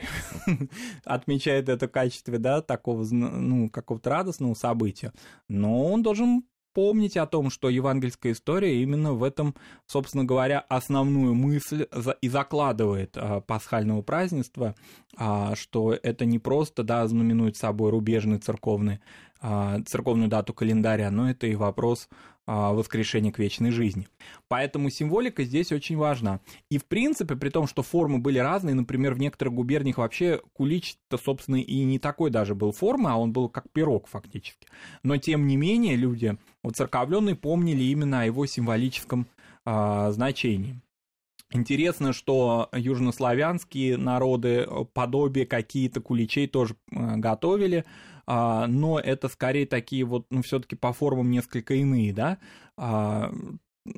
отмечает 1.03 1.69
это 1.69 1.87
в 1.87 1.91
качестве, 1.91 2.37
да, 2.37 2.61
такого, 2.61 3.05
ну, 3.11 3.69
какого-то 3.69 4.09
радостного 4.09 4.53
события, 4.53 5.13
но 5.47 5.85
он 5.85 6.01
должен 6.01 6.43
помнить 6.79 7.17
о 7.17 7.25
том, 7.25 7.49
что 7.49 7.67
евангельская 7.67 8.31
история 8.31 8.81
именно 8.81 9.11
в 9.11 9.23
этом, 9.23 9.53
собственно 9.85 10.23
говоря, 10.23 10.61
основную 10.69 11.35
мысль 11.35 11.85
и 12.21 12.29
закладывает 12.29 13.17
а, 13.17 13.41
пасхального 13.41 14.01
празднества, 14.01 14.75
а, 15.17 15.57
что 15.57 15.91
это 15.91 16.23
не 16.23 16.39
просто, 16.39 16.83
да, 16.83 17.05
знаменует 17.05 17.57
собой 17.57 17.91
рубежный 17.91 18.37
церковный, 18.37 19.01
церковную 19.41 20.29
дату 20.29 20.53
календаря, 20.53 21.09
но 21.11 21.29
это 21.29 21.47
и 21.47 21.55
вопрос 21.55 22.09
а, 22.51 22.73
воскрешения 22.73 23.31
к 23.31 23.37
вечной 23.37 23.69
жизни. 23.69 24.07
Поэтому 24.47 24.89
символика 24.89 25.43
здесь 25.43 25.71
очень 25.71 25.95
важна. 25.97 26.39
И 26.71 26.79
в 26.79 26.85
принципе, 26.85 27.35
при 27.35 27.49
том, 27.49 27.67
что 27.67 27.83
формы 27.83 28.17
были 28.17 28.39
разные, 28.39 28.73
например, 28.73 29.13
в 29.13 29.19
некоторых 29.19 29.53
губерниях 29.53 29.99
вообще 29.99 30.41
кулич-то, 30.53 31.19
собственно, 31.19 31.57
и 31.57 31.83
не 31.83 31.99
такой 31.99 32.31
даже 32.31 32.55
был 32.55 32.71
формы, 32.71 33.11
а 33.11 33.17
он 33.17 33.33
был 33.33 33.49
как 33.49 33.69
пирог 33.71 34.07
фактически. 34.07 34.65
Но 35.03 35.17
тем 35.17 35.45
не 35.45 35.57
менее 35.57 35.95
люди, 35.95 36.39
вот 36.63 36.75
церковленные, 36.75 37.35
помнили 37.35 37.83
именно 37.83 38.21
о 38.21 38.25
его 38.25 38.47
символическом 38.47 39.27
а, 39.63 40.09
значении. 40.09 40.81
Интересно, 41.51 42.13
что 42.13 42.69
южнославянские 42.73 43.97
народы 43.97 44.67
подобие 44.93 45.47
какие-то 45.47 45.99
куличей 45.99 46.47
тоже 46.47 46.75
а, 46.91 47.17
готовили, 47.17 47.85
а, 48.18 48.18
но 48.29 48.99
это 48.99 49.27
скорее 49.27 49.65
такие 49.65 50.03
вот, 50.05 50.27
ну, 50.29 50.41
все-таки 50.43 50.75
по 50.75 50.93
формам 50.93 51.31
несколько 51.31 51.73
иные, 51.73 52.13
да. 52.13 52.37
А, 52.77 53.31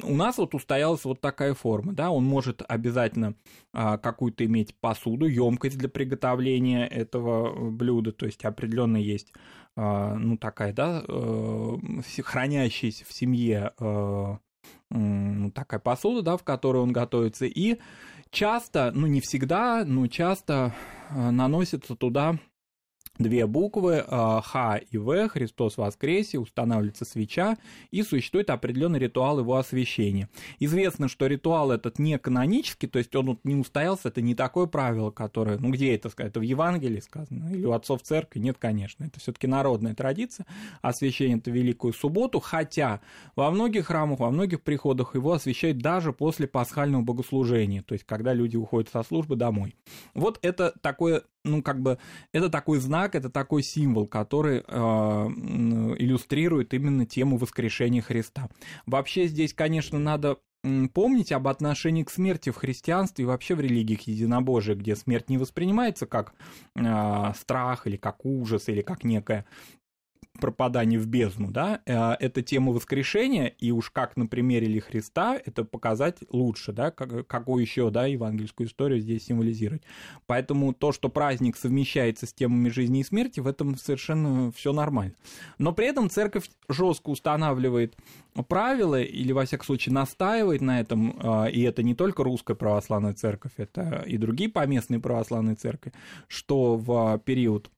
у 0.03 0.15
нас 0.15 0.37
вот 0.37 0.53
устоялась 0.53 1.03
вот 1.05 1.21
такая 1.21 1.53
форма, 1.53 1.93
да, 1.93 2.11
он 2.11 2.23
может 2.23 2.61
обязательно 2.67 3.35
а, 3.73 3.97
какую-то 3.97 4.45
иметь 4.45 4.75
посуду, 4.79 5.25
емкость 5.25 5.77
для 5.77 5.89
приготовления 5.89 6.85
этого 6.87 7.69
блюда, 7.71 8.11
то 8.11 8.25
есть 8.25 8.45
определенно 8.45 8.97
есть, 8.97 9.33
а, 9.75 10.15
ну, 10.15 10.37
такая, 10.37 10.73
да, 10.73 11.03
а, 11.07 11.79
хранящаяся 12.23 13.05
в 13.05 13.13
семье 13.13 13.73
а, 13.79 14.39
такая 15.53 15.79
посуда, 15.79 16.21
да, 16.21 16.37
в 16.37 16.43
которой 16.43 16.77
он 16.77 16.91
готовится, 16.91 17.45
и 17.45 17.79
часто, 18.29 18.91
ну, 18.93 19.07
не 19.07 19.21
всегда, 19.21 19.83
но 19.85 20.07
часто 20.07 20.73
наносится 21.09 21.95
туда 21.95 22.37
две 23.17 23.45
буквы 23.45 24.03
а, 24.07 24.41
Х 24.41 24.77
и 24.77 24.97
В, 24.97 25.27
Христос 25.29 25.77
воскресе, 25.77 26.39
устанавливается 26.39 27.05
свеча, 27.05 27.57
и 27.91 28.03
существует 28.03 28.49
определенный 28.49 28.99
ритуал 28.99 29.39
его 29.39 29.57
освящения. 29.57 30.29
Известно, 30.59 31.07
что 31.07 31.27
ритуал 31.27 31.71
этот 31.71 31.99
не 31.99 32.17
канонический, 32.17 32.87
то 32.87 32.99
есть 32.99 33.15
он 33.15 33.27
вот 33.27 33.39
не 33.43 33.55
устоялся, 33.55 34.09
это 34.09 34.21
не 34.21 34.35
такое 34.35 34.65
правило, 34.65 35.11
которое, 35.11 35.57
ну 35.57 35.69
где 35.69 35.95
это 35.95 36.09
сказать, 36.09 36.31
это 36.31 36.39
в 36.39 36.43
Евангелии 36.43 36.99
сказано, 36.99 37.53
или 37.53 37.65
у 37.65 37.71
отцов 37.71 38.01
церкви, 38.01 38.39
нет, 38.39 38.57
конечно, 38.59 39.03
это 39.03 39.19
все 39.19 39.31
таки 39.31 39.47
народная 39.47 39.93
традиция, 39.93 40.45
освящение 40.81 41.37
это 41.37 41.51
Великую 41.51 41.93
Субботу, 41.93 42.39
хотя 42.39 43.01
во 43.35 43.51
многих 43.51 43.87
храмах, 43.87 44.19
во 44.19 44.31
многих 44.31 44.61
приходах 44.61 45.15
его 45.15 45.33
освящают 45.33 45.79
даже 45.79 46.13
после 46.13 46.47
пасхального 46.47 47.01
богослужения, 47.01 47.83
то 47.83 47.93
есть 47.93 48.05
когда 48.05 48.33
люди 48.33 48.57
уходят 48.57 48.89
со 48.89 49.03
службы 49.03 49.35
домой. 49.35 49.75
Вот 50.13 50.39
это 50.41 50.73
такое 50.81 51.23
ну, 51.43 51.61
как 51.61 51.81
бы, 51.81 51.97
это 52.33 52.49
такой 52.49 52.79
знак, 52.79 53.15
это 53.15 53.29
такой 53.29 53.63
символ, 53.63 54.07
который 54.07 54.63
э, 54.65 54.71
иллюстрирует 55.97 56.73
именно 56.73 57.05
тему 57.05 57.37
воскрешения 57.37 58.01
Христа. 58.01 58.49
Вообще 58.85 59.27
здесь, 59.27 59.53
конечно, 59.53 59.99
надо 59.99 60.37
помнить 60.93 61.31
об 61.31 61.47
отношении 61.47 62.03
к 62.03 62.11
смерти 62.11 62.51
в 62.51 62.55
христианстве 62.55 63.23
и 63.23 63.25
вообще 63.25 63.55
в 63.55 63.61
религиях 63.61 64.01
единобожия, 64.01 64.75
где 64.75 64.95
смерть 64.95 65.29
не 65.29 65.39
воспринимается 65.39 66.05
как 66.05 66.33
э, 66.75 67.33
страх 67.35 67.87
или 67.87 67.97
как 67.97 68.23
ужас 68.25 68.69
или 68.69 68.81
как 68.81 69.03
некая 69.03 69.45
пропадание 70.41 70.99
в 70.99 71.07
бездну, 71.07 71.51
да, 71.51 71.81
э, 71.85 71.93
это 72.19 72.41
тема 72.41 72.73
воскрешения, 72.73 73.47
и 73.47 73.71
уж 73.71 73.91
как 73.91 74.17
на 74.17 74.27
примере 74.27 74.67
ли 74.67 74.81
Христа 74.81 75.39
это 75.45 75.63
показать 75.63 76.17
лучше, 76.29 76.73
да, 76.73 76.91
как, 76.91 77.25
какую 77.27 77.61
еще, 77.61 77.89
да, 77.89 78.07
евангельскую 78.07 78.67
историю 78.67 78.99
здесь 78.99 79.25
символизировать. 79.25 79.83
Поэтому 80.25 80.73
то, 80.73 80.91
что 80.91 81.07
праздник 81.07 81.55
совмещается 81.55 82.25
с 82.25 82.33
темами 82.33 82.67
жизни 82.67 82.99
и 82.99 83.03
смерти, 83.03 83.39
в 83.39 83.47
этом 83.47 83.77
совершенно 83.77 84.51
все 84.51 84.73
нормально. 84.73 85.13
Но 85.57 85.71
при 85.71 85.87
этом 85.87 86.09
церковь 86.09 86.49
жестко 86.67 87.09
устанавливает 87.09 87.95
правила, 88.49 89.01
или, 89.01 89.31
во 89.31 89.45
всяком 89.45 89.65
случае, 89.65 89.93
настаивает 89.93 90.61
на 90.61 90.81
этом, 90.81 91.15
э, 91.21 91.51
и 91.51 91.61
это 91.61 91.83
не 91.83 91.95
только 91.95 92.23
русская 92.23 92.55
православная 92.55 93.13
церковь, 93.13 93.53
это 93.57 94.03
и 94.07 94.17
другие 94.17 94.49
поместные 94.49 94.99
православные 94.99 95.55
церкви, 95.55 95.93
что 96.27 96.75
в 96.75 97.19
период 97.23 97.69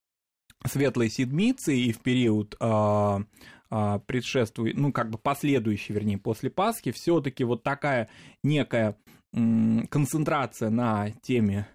Светлой 0.65 1.09
Седмицы 1.09 1.75
и 1.75 1.91
в 1.91 1.99
период 1.99 2.55
а, 2.59 3.21
а, 3.69 3.99
предшествует, 3.99 4.77
ну, 4.77 4.91
как 4.91 5.09
бы 5.09 5.17
последующий, 5.17 5.93
вернее, 5.95 6.17
после 6.17 6.49
Пасхи, 6.49 6.91
все-таки 6.91 7.43
вот 7.43 7.63
такая 7.63 8.09
некая 8.43 8.97
м, 9.33 9.87
концентрация 9.87 10.69
на 10.69 11.09
теме 11.21 11.67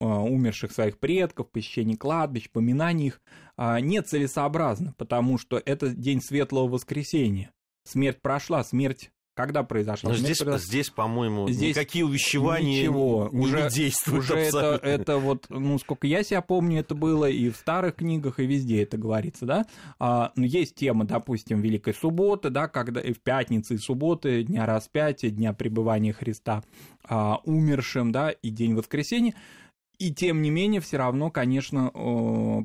а, 0.00 0.20
умерших 0.22 0.72
своих 0.72 0.98
предков, 0.98 1.50
посещение 1.50 1.96
кладбищ, 1.96 2.50
поминание 2.50 3.08
их, 3.08 3.20
а, 3.56 3.80
нецелесообразно, 3.80 4.94
потому 4.98 5.38
что 5.38 5.62
это 5.64 5.90
день 5.90 6.20
Светлого 6.20 6.68
Воскресения. 6.68 7.52
Смерть 7.84 8.20
прошла, 8.20 8.64
смерть 8.64 9.10
когда 9.34 9.62
произошла? 9.62 10.10
Но 10.10 10.16
здесь, 10.16 10.38
произошла... 10.38 10.66
здесь, 10.66 10.90
по-моему, 10.90 11.48
здесь 11.48 11.76
никакие 11.76 12.04
увещевания 12.04 12.82
ничего. 12.82 13.28
не, 13.32 13.40
уже, 13.40 13.68
действуют 13.70 14.24
Уже 14.24 14.34
это, 14.36 14.80
это 14.82 15.18
вот, 15.18 15.46
ну, 15.48 15.78
сколько 15.78 16.06
я 16.06 16.22
себя 16.22 16.40
помню, 16.40 16.80
это 16.80 16.94
было 16.94 17.28
и 17.28 17.50
в 17.50 17.56
старых 17.56 17.96
книгах, 17.96 18.40
и 18.40 18.46
везде 18.46 18.82
это 18.82 18.96
говорится, 18.96 19.44
да. 19.44 19.66
А, 19.98 20.32
ну, 20.36 20.44
есть 20.44 20.74
тема, 20.74 21.04
допустим, 21.04 21.60
Великой 21.60 21.94
Субботы, 21.94 22.50
да, 22.50 22.68
когда 22.68 23.00
и 23.00 23.12
в 23.12 23.20
пятницы 23.20 23.74
и 23.74 23.78
субботы, 23.78 24.42
Дня 24.44 24.66
распятия, 24.66 25.30
Дня 25.30 25.52
пребывания 25.52 26.12
Христа 26.12 26.62
а, 27.04 27.40
умершим, 27.44 28.12
да, 28.12 28.30
и 28.30 28.50
День 28.50 28.74
воскресения. 28.74 29.34
И 29.98 30.12
тем 30.12 30.42
не 30.42 30.50
менее, 30.50 30.80
все 30.80 30.96
равно, 30.96 31.30
конечно, 31.30 31.90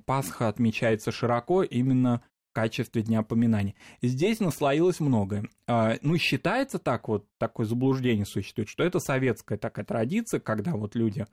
Пасха 0.06 0.48
отмечается 0.48 1.12
широко 1.12 1.62
именно 1.62 2.22
качестве 2.54 3.02
дня 3.02 3.24
поминания. 3.24 3.76
Здесь 4.02 4.40
наслоилось 4.40 5.00
многое. 5.00 5.46
А, 5.68 5.98
ну, 6.02 6.18
считается 6.18 6.80
так 6.80 7.08
вот, 7.08 7.26
такое 7.38 7.66
заблуждение 7.66 8.26
существует, 8.26 8.70
что 8.70 8.84
это 8.84 9.00
советская 9.00 9.58
такая 9.58 9.86
традиция, 9.86 10.40
когда 10.40 10.72
вот 10.72 10.96
люди 10.96 11.26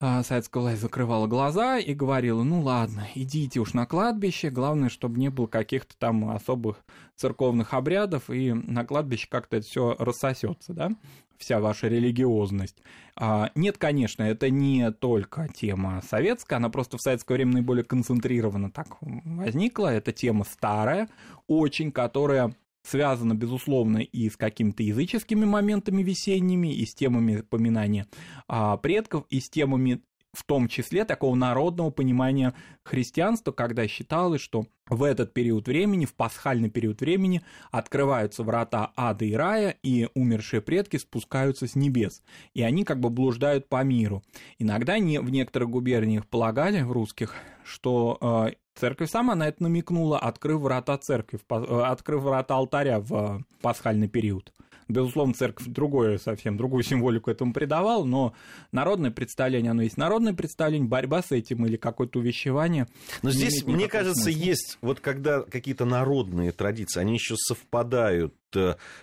а, 0.00 0.22
советская 0.22 0.62
власть 0.62 0.80
закрывала 0.80 1.26
глаза 1.26 1.78
и 1.78 1.94
говорила, 1.94 2.42
ну 2.42 2.60
ладно, 2.60 3.06
идите 3.14 3.60
уж 3.60 3.74
на 3.74 3.86
кладбище, 3.86 4.50
главное, 4.50 4.88
чтобы 4.88 5.18
не 5.18 5.30
было 5.30 5.46
каких-то 5.46 5.96
там 5.96 6.30
особых 6.30 6.84
церковных 7.16 7.74
обрядов, 7.74 8.28
и 8.28 8.52
на 8.52 8.84
кладбище 8.84 9.28
как-то 9.30 9.56
это 9.56 9.66
все 9.66 9.94
рассосется, 9.98 10.74
да, 10.74 10.90
вся 11.38 11.60
ваша 11.60 11.88
религиозность. 11.88 12.82
А, 13.16 13.50
нет, 13.54 13.78
конечно, 13.78 14.24
это 14.24 14.50
не 14.50 14.90
только 14.90 15.48
тема 15.48 16.02
советская, 16.08 16.58
она 16.58 16.70
просто 16.70 16.98
в 16.98 17.00
советское 17.00 17.34
время 17.34 17.52
наиболее 17.54 17.84
концентрированно 17.84 18.70
так 18.70 18.96
возникла, 19.00 19.88
это 19.88 20.12
тема 20.12 20.44
старая, 20.44 21.08
очень, 21.46 21.92
которая 21.92 22.54
связано, 22.84 23.34
безусловно, 23.34 23.98
и 23.98 24.28
с 24.28 24.36
какими-то 24.36 24.82
языческими 24.82 25.44
моментами 25.44 26.02
весенними, 26.02 26.72
и 26.72 26.86
с 26.86 26.94
темами 26.94 27.40
поминания 27.40 28.06
а, 28.46 28.76
предков, 28.76 29.24
и 29.30 29.40
с 29.40 29.50
темами 29.50 30.02
в 30.34 30.44
том 30.44 30.68
числе 30.68 31.04
такого 31.04 31.34
народного 31.34 31.90
понимания 31.90 32.54
христианства, 32.82 33.52
когда 33.52 33.86
считалось, 33.86 34.40
что 34.40 34.66
в 34.88 35.02
этот 35.02 35.32
период 35.32 35.66
времени, 35.66 36.04
в 36.04 36.14
пасхальный 36.14 36.68
период 36.68 37.00
времени, 37.00 37.42
открываются 37.70 38.42
врата 38.42 38.92
ада 38.96 39.24
и 39.24 39.32
рая, 39.32 39.76
и 39.82 40.08
умершие 40.14 40.60
предки 40.60 40.96
спускаются 40.96 41.66
с 41.66 41.74
небес, 41.74 42.22
и 42.52 42.62
они 42.62 42.84
как 42.84 43.00
бы 43.00 43.10
блуждают 43.10 43.68
по 43.68 43.82
миру. 43.82 44.22
Иногда 44.58 44.98
не, 44.98 45.20
в 45.20 45.30
некоторых 45.30 45.70
губерниях 45.70 46.26
полагали, 46.26 46.82
в 46.82 46.92
русских, 46.92 47.34
что 47.64 48.18
э, 48.20 48.54
Церковь 48.74 49.10
сама 49.10 49.34
на 49.34 49.48
это 49.48 49.62
намекнула, 49.62 50.18
открыв 50.18 50.60
врата 50.60 50.98
церкви, 50.98 51.38
э, 51.48 51.82
открыв 51.82 52.22
врата 52.22 52.54
алтаря 52.54 53.00
в 53.00 53.14
э, 53.14 53.38
пасхальный 53.60 54.08
период. 54.08 54.52
Безусловно, 54.88 55.32
церковь 55.32 55.66
другое, 55.68 56.18
совсем 56.18 56.56
другую 56.56 56.82
символику 56.82 57.30
этому 57.30 57.52
придавал, 57.52 58.04
но 58.04 58.34
народное 58.70 59.10
представление, 59.10 59.70
оно 59.70 59.82
есть 59.82 59.96
народное 59.96 60.34
представление, 60.34 60.88
борьба 60.88 61.22
с 61.22 61.32
этим 61.32 61.64
или 61.64 61.76
какое-то 61.76 62.18
увещевание. 62.18 62.86
Но 63.22 63.30
здесь, 63.30 63.64
мне 63.64 63.88
кажется, 63.88 64.24
смысла. 64.24 64.38
есть 64.40 64.78
вот 64.82 65.00
когда 65.00 65.40
какие-то 65.42 65.86
народные 65.86 66.52
традиции, 66.52 67.00
они 67.00 67.14
еще 67.14 67.36
совпадают 67.36 68.34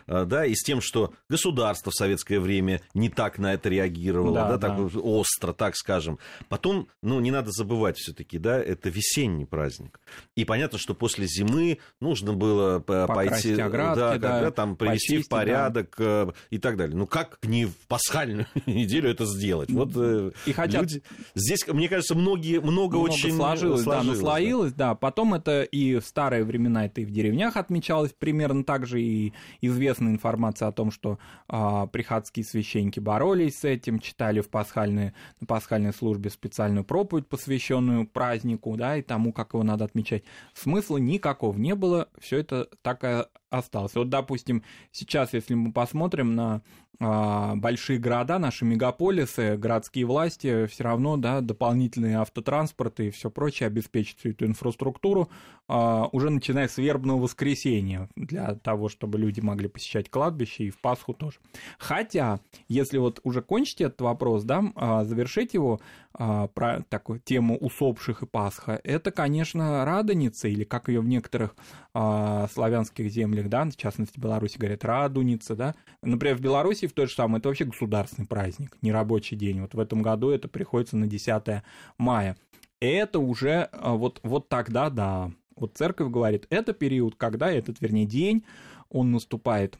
да, 0.07 0.45
и 0.45 0.53
с 0.55 0.63
тем, 0.63 0.81
что 0.81 1.13
государство 1.29 1.91
в 1.91 1.95
советское 1.95 2.39
время 2.39 2.81
не 2.93 3.09
так 3.09 3.37
на 3.37 3.53
это 3.53 3.69
реагировало, 3.69 4.35
да, 4.35 4.49
да, 4.49 4.57
да. 4.57 4.69
так 4.69 4.95
остро, 5.03 5.53
так 5.53 5.75
скажем. 5.75 6.19
Потом, 6.49 6.87
ну, 7.01 7.19
не 7.19 7.31
надо 7.31 7.51
забывать 7.51 7.97
все-таки, 7.97 8.37
да, 8.37 8.59
это 8.59 8.89
весенний 8.89 9.45
праздник. 9.45 9.99
И 10.35 10.45
понятно, 10.45 10.77
что 10.77 10.93
после 10.93 11.27
зимы 11.27 11.79
нужно 11.99 12.33
было 12.33 12.79
пойти, 12.79 13.59
оградки, 13.59 13.99
да, 13.99 14.17
да, 14.17 14.31
когда 14.31 14.51
там 14.51 14.75
привести 14.75 15.15
почистить, 15.15 15.25
в 15.25 15.29
порядок 15.29 15.95
да. 15.97 16.03
Э, 16.05 16.31
и 16.49 16.57
так 16.57 16.77
далее. 16.77 16.97
Ну, 16.97 17.07
как 17.07 17.37
не 17.43 17.65
в 17.65 17.75
пасхальную 17.87 18.47
неделю 18.65 19.09
это 19.09 19.25
сделать? 19.25 19.69
Вот 19.69 19.91
э, 19.95 20.31
и 20.45 20.53
хотят... 20.53 20.83
люди... 20.83 21.03
Здесь, 21.35 21.67
мне 21.67 21.89
кажется, 21.89 22.15
многие, 22.15 22.59
много, 22.59 22.71
много 22.71 22.95
очень 22.97 23.35
сложилось, 23.35 23.83
сложилось, 23.83 24.05
да, 24.07 24.11
наслоилось, 24.11 24.73
да. 24.73 24.89
да. 24.89 24.95
Потом 24.95 25.33
это 25.33 25.63
и 25.63 25.99
в 25.99 26.05
старые 26.05 26.43
времена 26.43 26.85
это 26.85 27.01
и 27.01 27.05
в 27.05 27.11
деревнях 27.11 27.57
отмечалось 27.57 28.13
примерно 28.17 28.63
так 28.63 28.85
же, 28.85 29.01
и 29.01 29.33
известна 29.61 30.09
информация 30.09 30.67
о 30.67 30.71
том, 30.71 30.91
что 30.91 31.19
а, 31.47 31.87
приходские 31.87 32.45
священники 32.45 32.99
боролись 32.99 33.59
с 33.59 33.65
этим, 33.65 33.99
читали 33.99 34.41
в 34.41 34.49
пасхальной, 34.49 35.13
на 35.39 35.47
пасхальной 35.47 35.93
службе 35.93 36.29
специальную 36.29 36.83
проповедь, 36.83 37.27
посвященную 37.27 38.07
празднику, 38.07 38.75
да, 38.77 38.97
и 38.97 39.01
тому, 39.01 39.33
как 39.33 39.53
его 39.53 39.63
надо 39.63 39.85
отмечать. 39.85 40.23
Смысла 40.53 40.97
никакого 40.97 41.57
не 41.57 41.75
было, 41.75 42.09
все 42.19 42.37
это 42.37 42.67
так 42.81 43.03
и 43.03 43.25
осталось. 43.49 43.95
Вот, 43.95 44.09
допустим, 44.09 44.63
сейчас, 44.91 45.33
если 45.33 45.53
мы 45.53 45.71
посмотрим 45.71 46.35
на 46.35 46.61
а, 47.03 47.55
большие 47.55 47.97
города, 47.97 48.37
наши 48.37 48.63
мегаполисы, 48.63 49.57
городские 49.57 50.05
власти 50.05 50.67
все 50.67 50.83
равно, 50.83 51.17
да, 51.17 51.41
дополнительные 51.41 52.19
автотранспорты 52.19 53.07
и 53.07 53.09
все 53.09 53.31
прочее 53.31 53.67
обеспечат 53.67 54.19
всю 54.19 54.29
эту 54.29 54.45
инфраструктуру 54.45 55.27
а, 55.67 56.09
уже 56.11 56.29
начиная 56.29 56.67
с 56.67 56.77
вербного 56.77 57.21
воскресенья 57.21 58.07
для 58.15 58.53
того, 58.55 58.87
чтобы 58.87 59.17
люди 59.21 59.39
могли 59.39 59.67
посещать 59.67 60.09
кладбище 60.09 60.65
и 60.65 60.69
в 60.69 60.79
Пасху 60.81 61.13
тоже. 61.13 61.37
Хотя, 61.77 62.39
если 62.67 62.97
вот 62.97 63.19
уже 63.23 63.41
кончить 63.41 63.81
этот 63.81 64.01
вопрос, 64.01 64.43
да, 64.43 64.63
а, 64.75 65.03
завершить 65.05 65.53
его 65.53 65.79
про 66.13 66.83
такую 66.89 67.19
тему 67.19 67.57
усопших 67.57 68.21
и 68.21 68.25
Пасха, 68.25 68.81
это, 68.83 69.11
конечно, 69.11 69.85
Радоница, 69.85 70.49
или 70.49 70.65
как 70.65 70.89
ее 70.89 70.99
в 70.99 71.07
некоторых 71.07 71.55
славянских 71.93 73.09
землях, 73.09 73.47
да, 73.47 73.63
в 73.63 73.77
частности, 73.77 74.19
в 74.19 74.21
Беларуси 74.21 74.57
говорят 74.57 74.83
Радуница, 74.83 75.55
да. 75.55 75.73
Например, 76.01 76.35
в 76.35 76.41
Беларуси 76.41 76.87
в 76.87 76.93
то 76.93 77.05
же 77.05 77.13
самое, 77.13 77.39
это 77.39 77.47
вообще 77.47 77.63
государственный 77.63 78.27
праздник, 78.27 78.77
не 78.81 78.91
рабочий 78.91 79.37
день. 79.37 79.61
Вот 79.61 79.73
в 79.73 79.79
этом 79.79 80.01
году 80.01 80.31
это 80.31 80.49
приходится 80.49 80.97
на 80.97 81.07
10 81.07 81.63
мая. 81.97 82.35
Это 82.81 83.19
уже 83.19 83.69
а, 83.71 83.93
вот, 83.93 84.19
вот 84.23 84.49
тогда, 84.49 84.89
да. 84.89 85.31
Вот 85.55 85.77
церковь 85.77 86.09
говорит, 86.09 86.47
это 86.49 86.73
период, 86.73 87.15
когда 87.15 87.51
этот, 87.51 87.79
вернее, 87.79 88.05
день, 88.05 88.43
он 88.91 89.11
наступает 89.11 89.79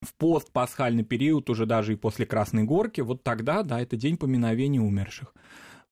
в 0.00 0.14
постпасхальный 0.14 1.04
период, 1.04 1.50
уже 1.50 1.66
даже 1.66 1.92
и 1.92 1.96
после 1.96 2.24
Красной 2.24 2.64
Горки, 2.64 3.00
вот 3.00 3.22
тогда, 3.22 3.62
да, 3.62 3.80
это 3.80 3.96
день 3.96 4.16
поминовения 4.16 4.80
умерших. 4.80 5.34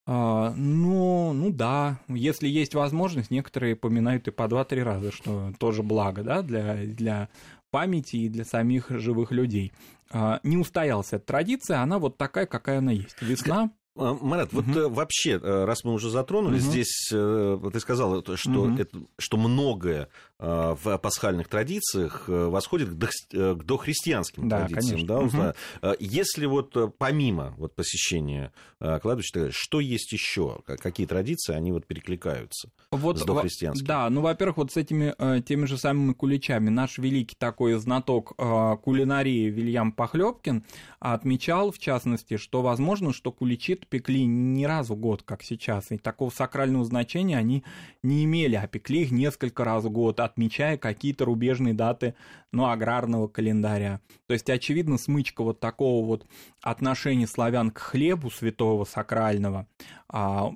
Ну, 0.07 1.33
ну 1.33 1.51
да, 1.51 1.99
если 2.07 2.47
есть 2.47 2.77
возможность, 2.77 3.33
некоторые 3.33 3.75
поминают 3.75 4.29
и 4.29 4.31
по 4.31 4.47
два-три 4.47 4.81
раза, 4.81 5.11
что 5.11 5.53
тоже 5.59 5.83
благо, 5.83 6.23
да, 6.23 6.43
для, 6.43 6.77
для 6.87 7.29
памяти 7.73 8.17
и 8.17 8.29
для 8.29 8.45
самих 8.45 8.91
живых 8.91 9.33
людей. 9.33 9.73
А, 10.11 10.39
не 10.45 10.57
устоялась 10.57 11.13
эта 11.13 11.27
традиция, 11.27 11.81
она 11.81 11.99
вот 11.99 12.17
такая, 12.17 12.47
какая 12.47 12.79
она 12.79 12.93
есть. 12.93 13.21
Весна. 13.21 13.71
А, 13.99 14.15
Марат, 14.21 14.53
угу. 14.53 14.63
вот 14.63 14.93
вообще, 14.93 15.41
э, 15.43 15.65
раз 15.65 15.85
мы 15.85 15.93
уже 15.93 16.11
затронули, 16.11 16.57
угу. 16.57 16.63
здесь 16.63 17.09
э, 17.13 17.59
ты 17.73 17.81
сказал, 17.81 18.23
что, 18.37 18.51
угу. 18.51 18.77
это, 18.77 18.99
что 19.19 19.37
многое 19.39 20.09
э, 20.39 20.77
в 20.83 20.99
пасхальных 20.99 21.49
традициях 21.49 22.25
восходит 22.27 22.91
к 22.91 23.65
дохристианским 23.65 24.49
да, 24.49 24.67
традициям. 24.67 25.07
Да, 25.07 25.19
угу. 25.21 25.95
Если 25.99 26.47
вот 26.47 26.97
помимо 26.99 27.55
вот 27.57 27.75
посещения 27.75 28.53
кладбища, 28.81 29.51
что 29.51 29.81
есть 29.81 30.13
еще? 30.13 30.61
Какие 30.67 31.07
традиции, 31.07 31.55
они 31.55 31.73
вот 31.73 31.87
перекликаются 31.87 32.69
вот, 32.91 33.19
с 33.19 33.25
дохристианскими? 33.25 33.87
Да, 33.87 34.11
ну, 34.11 34.21
во-первых, 34.21 34.59
вот 34.59 34.73
с 34.73 34.77
этими 34.77 35.15
теми 35.43 35.67
же 35.67 35.79
самыми 35.79 36.13
куличами. 36.13 36.69
Наш 36.69 36.99
великий 36.99 37.37
такой 37.39 37.75
знаток 37.75 38.35
кулинарии 38.83 39.49
Вильям 39.49 39.93
Похлебкин 39.93 40.65
отмечал, 41.01 41.71
в 41.71 41.79
частности, 41.79 42.37
что 42.37 42.63
возможно, 42.63 43.13
что 43.13 43.33
куличи 43.33 43.75
пекли 43.89 44.27
не 44.27 44.67
раз 44.67 44.89
в 44.91 44.97
год, 44.97 45.23
как 45.23 45.43
сейчас, 45.43 45.91
и 45.91 45.99
такого 45.99 46.31
сакрального 46.31 46.85
значения 46.85 47.37
они 47.37 47.65
не 48.03 48.25
имели, 48.25 48.57
а 48.57 48.67
пекли 48.67 49.03
их 49.03 49.11
несколько 49.11 49.65
раз 49.65 49.85
в 49.85 49.91
год, 49.91 50.21
отмечая 50.21 50.77
какие-то 50.79 51.25
рубежные 51.25 51.75
даты, 51.75 52.15
ну, 52.53 52.67
аграрного 52.67 53.29
календаря. 53.29 54.01
То 54.27 54.35
есть, 54.35 54.49
очевидно, 54.51 54.99
смычка 54.99 55.43
вот 55.43 55.61
такого 55.61 56.05
вот 56.05 56.27
отношения 56.63 57.27
славян 57.27 57.71
к 57.71 57.79
хлебу 57.79 58.31
святого 58.31 58.85
сакрального, 58.85 59.67
а, 60.09 60.53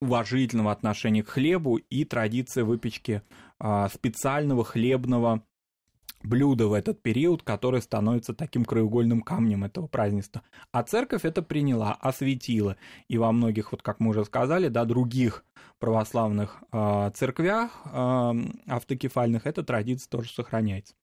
уважительного 0.00 0.72
отношения 0.72 1.22
к 1.22 1.28
хлебу 1.28 1.76
и 1.76 2.04
традиция 2.04 2.64
выпечки 2.64 3.22
а, 3.58 3.88
специального 3.88 4.64
хлебного 4.64 5.42
блюдо 6.24 6.68
в 6.68 6.72
этот 6.72 7.02
период, 7.02 7.42
которое 7.42 7.80
становится 7.80 8.34
таким 8.34 8.64
краеугольным 8.64 9.20
камнем 9.20 9.64
этого 9.64 9.86
празднества. 9.86 10.42
А 10.72 10.82
церковь 10.82 11.24
это 11.24 11.42
приняла, 11.42 11.92
осветила. 11.92 12.76
И 13.08 13.18
во 13.18 13.30
многих, 13.30 13.72
вот 13.72 13.82
как 13.82 14.00
мы 14.00 14.10
уже 14.10 14.24
сказали, 14.24 14.68
да, 14.68 14.84
других 14.84 15.44
православных 15.78 16.62
э, 16.72 17.10
церквях 17.14 17.82
э, 17.84 18.32
автокефальных 18.66 19.46
эта 19.46 19.62
традиция 19.62 20.08
тоже 20.08 20.30
сохраняется. 20.30 20.94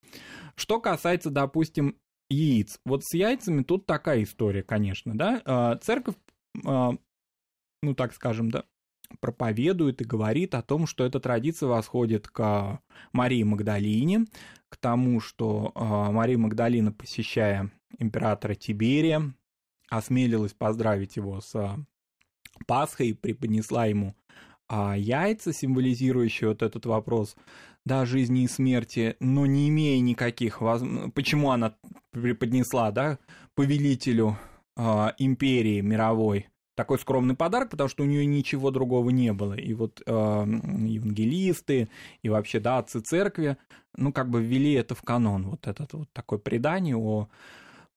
Что 0.55 0.79
касается, 0.81 1.29
допустим, 1.29 1.95
яиц. 2.29 2.79
Вот 2.85 3.03
с 3.03 3.13
яйцами 3.13 3.63
тут 3.63 3.85
такая 3.85 4.23
история, 4.23 4.63
конечно, 4.63 5.15
да. 5.15 5.41
Э, 5.45 5.77
церковь, 5.81 6.15
э, 6.65 6.89
ну 7.83 7.93
так 7.95 8.13
скажем, 8.13 8.49
да, 8.49 8.63
проповедует 9.19 10.01
и 10.01 10.05
говорит 10.05 10.55
о 10.55 10.61
том, 10.61 10.87
что 10.87 11.05
эта 11.05 11.19
традиция 11.19 11.67
восходит 11.67 12.27
к 12.27 12.81
Марии 13.11 13.43
Магдалине, 13.43 14.25
к 14.71 14.77
тому, 14.77 15.19
что 15.19 15.73
э, 15.75 16.11
Мария 16.11 16.37
Магдалина, 16.37 16.93
посещая 16.93 17.69
императора 17.99 18.55
Тиберия, 18.55 19.33
осмелилась 19.89 20.53
поздравить 20.53 21.17
его 21.17 21.41
с 21.41 21.75
Пасхой 22.65 23.09
и 23.09 23.13
преподнесла 23.13 23.85
ему 23.85 24.15
а, 24.69 24.95
яйца, 24.95 25.51
символизирующие 25.51 26.47
вот 26.47 26.61
этот 26.61 26.85
вопрос 26.85 27.35
да, 27.83 28.05
жизни 28.05 28.43
и 28.43 28.47
смерти, 28.47 29.17
но 29.19 29.45
не 29.45 29.67
имея 29.67 29.99
никаких 29.99 30.61
воз... 30.61 30.81
Почему 31.13 31.51
она 31.51 31.75
преподнесла, 32.11 32.91
да, 32.91 33.19
повелителю 33.55 34.37
а, 34.77 35.13
империи 35.17 35.81
мировой 35.81 36.47
такой 36.75 36.99
скромный 36.99 37.35
подарок, 37.35 37.69
потому 37.69 37.89
что 37.89 38.03
у 38.03 38.05
нее 38.05 38.25
ничего 38.25 38.71
другого 38.71 39.09
не 39.09 39.33
было. 39.33 39.53
И 39.53 39.73
вот 39.73 40.01
э, 40.05 40.11
евангелисты 40.11 41.89
и 42.21 42.29
вообще, 42.29 42.59
да, 42.59 42.79
отцы 42.79 42.99
церкви, 42.99 43.57
ну, 43.95 44.11
как 44.13 44.29
бы 44.29 44.41
ввели 44.41 44.73
это 44.73 44.95
в 44.95 45.01
канон, 45.01 45.49
вот 45.49 45.67
этот 45.67 45.93
вот 45.93 46.09
такое 46.13 46.39
предание 46.39 46.95
о, 46.95 47.27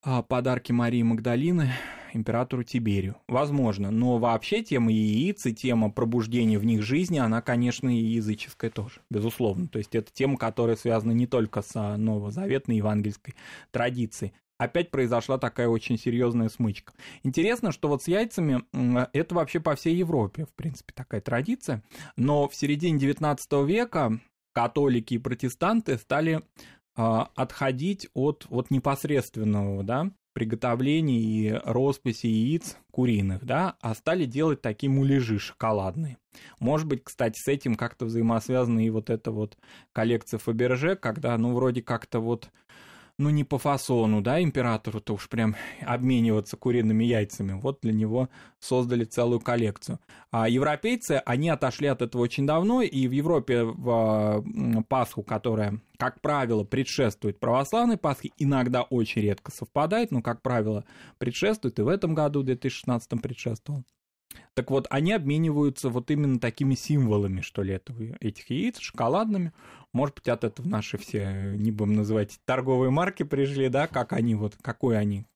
о 0.02 0.22
подарке 0.22 0.72
Марии 0.72 1.02
Магдалины 1.02 1.72
императору 2.14 2.62
Тиберию. 2.62 3.16
Возможно, 3.28 3.90
но 3.90 4.18
вообще 4.18 4.62
тема 4.62 4.92
яиц 4.92 5.46
и 5.46 5.54
тема 5.54 5.90
пробуждения 5.90 6.58
в 6.58 6.64
них 6.64 6.82
жизни, 6.82 7.18
она, 7.18 7.42
конечно, 7.42 7.88
и 7.88 8.00
языческая 8.00 8.70
тоже, 8.70 9.00
безусловно. 9.10 9.66
То 9.68 9.78
есть 9.78 9.94
это 9.94 10.12
тема, 10.12 10.36
которая 10.36 10.76
связана 10.76 11.12
не 11.12 11.26
только 11.26 11.62
с 11.62 11.96
новозаветной 11.96 12.76
евангельской 12.76 13.34
традицией 13.72 14.32
опять 14.58 14.90
произошла 14.90 15.38
такая 15.38 15.68
очень 15.68 15.98
серьезная 15.98 16.48
смычка. 16.48 16.92
Интересно, 17.22 17.72
что 17.72 17.88
вот 17.88 18.02
с 18.02 18.08
яйцами 18.08 18.62
это 19.12 19.34
вообще 19.34 19.60
по 19.60 19.74
всей 19.74 19.96
Европе, 19.96 20.46
в 20.46 20.54
принципе, 20.54 20.92
такая 20.94 21.20
традиция, 21.20 21.82
но 22.16 22.48
в 22.48 22.54
середине 22.54 22.98
19 22.98 23.52
века 23.66 24.20
католики 24.52 25.14
и 25.14 25.18
протестанты 25.18 25.98
стали 25.98 26.42
а, 26.96 27.30
отходить 27.34 28.08
от, 28.14 28.46
от 28.50 28.70
непосредственного, 28.70 29.82
да, 29.82 30.10
приготовления 30.34 31.18
и 31.18 31.60
росписи 31.64 32.26
яиц 32.26 32.76
куриных, 32.90 33.44
да, 33.44 33.76
а 33.80 33.94
стали 33.94 34.26
делать 34.26 34.60
такие 34.60 34.90
муляжи 34.90 35.38
шоколадные. 35.38 36.18
Может 36.58 36.88
быть, 36.88 37.04
кстати, 37.04 37.38
с 37.38 37.48
этим 37.48 37.76
как-то 37.76 38.04
взаимосвязана 38.04 38.84
и 38.84 38.90
вот 38.90 39.10
эта 39.10 39.30
вот 39.30 39.56
коллекция 39.92 40.38
Фаберже, 40.38 40.96
когда, 40.96 41.38
ну, 41.38 41.54
вроде 41.54 41.82
как-то 41.82 42.18
вот 42.18 42.50
ну, 43.16 43.30
не 43.30 43.44
по 43.44 43.58
фасону, 43.58 44.20
да, 44.20 44.42
императору-то 44.42 45.14
уж 45.14 45.28
прям 45.28 45.54
обмениваться 45.82 46.56
куриными 46.56 47.04
яйцами. 47.04 47.52
Вот 47.52 47.78
для 47.80 47.92
него 47.92 48.28
создали 48.58 49.04
целую 49.04 49.40
коллекцию. 49.40 50.00
А 50.32 50.48
европейцы, 50.48 51.22
они 51.24 51.48
отошли 51.48 51.86
от 51.86 52.02
этого 52.02 52.22
очень 52.22 52.46
давно, 52.46 52.82
и 52.82 53.06
в 53.06 53.12
Европе 53.12 53.62
в 53.62 54.44
Пасху, 54.88 55.22
которая, 55.22 55.80
как 55.96 56.20
правило, 56.20 56.64
предшествует 56.64 57.38
православной 57.38 57.98
Пасхе, 57.98 58.32
иногда 58.36 58.82
очень 58.82 59.22
редко 59.22 59.52
совпадает, 59.52 60.10
но, 60.10 60.20
как 60.20 60.42
правило, 60.42 60.84
предшествует, 61.18 61.78
и 61.78 61.82
в 61.82 61.88
этом 61.88 62.14
году, 62.14 62.40
в 62.40 62.44
2016 62.44 63.22
предшествовал. 63.22 63.84
Так 64.54 64.70
вот, 64.70 64.86
они 64.90 65.12
обмениваются 65.12 65.88
вот 65.88 66.10
именно 66.10 66.38
такими 66.38 66.74
символами, 66.74 67.40
что 67.40 67.62
ли, 67.62 67.74
этого, 67.74 68.16
этих 68.20 68.50
яиц, 68.50 68.78
шоколадными. 68.78 69.52
Может 69.92 70.16
быть, 70.16 70.28
от 70.28 70.44
этого 70.44 70.66
наши 70.66 70.98
все, 70.98 71.54
не 71.56 71.70
будем 71.70 71.94
называть, 71.94 72.38
торговые 72.44 72.90
марки 72.90 73.22
пришли, 73.22 73.68
да, 73.68 73.86
как 73.86 74.12
они, 74.12 74.34
вот, 74.34 74.56
какой 74.60 74.98
они 74.98 75.26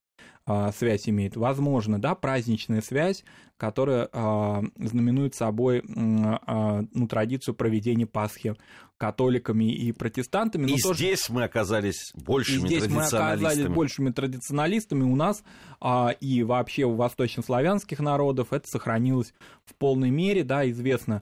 а, 0.49 0.71
связь 0.71 1.07
имеет. 1.07 1.35
Возможно, 1.37 2.01
да, 2.01 2.15
праздничная 2.15 2.81
связь, 2.81 3.23
которая 3.57 4.09
а, 4.11 4.63
знаменует 4.77 5.35
собой 5.35 5.83
а, 5.95 6.81
ну, 6.91 7.07
традицию 7.07 7.53
проведения 7.53 8.07
Пасхи 8.07 8.55
католиками 8.97 9.71
и 9.71 9.91
протестантами. 9.91 10.71
И 10.71 10.81
тоже... 10.81 10.97
здесь 10.97 11.29
мы 11.29 11.43
оказались 11.43 12.11
большими 12.15 12.63
и 12.63 12.65
здесь 12.65 12.83
традиционалистами. 12.83 13.43
мы 13.43 13.47
оказались 13.47 13.75
большими 13.75 14.09
традиционалистами. 14.09 15.03
У 15.03 15.15
нас 15.15 15.43
а, 15.79 16.15
и 16.19 16.41
вообще 16.41 16.85
у 16.85 16.95
восточнославянских 16.95 17.99
народов 17.99 18.51
это 18.51 18.67
сохранилось 18.67 19.35
в 19.65 19.75
полной 19.75 20.09
мере, 20.09 20.43
да, 20.43 20.67
известно 20.67 21.21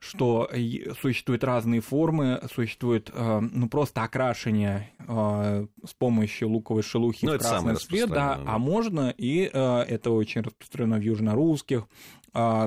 что 0.00 0.48
существуют 1.00 1.42
разные 1.42 1.80
формы, 1.80 2.40
существует 2.54 3.10
э, 3.12 3.40
ну 3.40 3.68
просто 3.68 4.04
окрашивание 4.04 4.92
э, 5.00 5.66
с 5.84 5.94
помощью 5.94 6.50
луковой 6.50 6.82
шелухи 6.82 7.26
ну, 7.26 7.34
в 7.34 7.38
красный 7.38 7.76
цвет, 7.76 8.08
да, 8.08 8.40
а 8.46 8.58
можно 8.58 9.12
и 9.16 9.50
э, 9.52 9.78
это 9.80 10.10
очень 10.10 10.42
распространено 10.42 10.98
в 10.98 11.02
южнорусских 11.02 11.88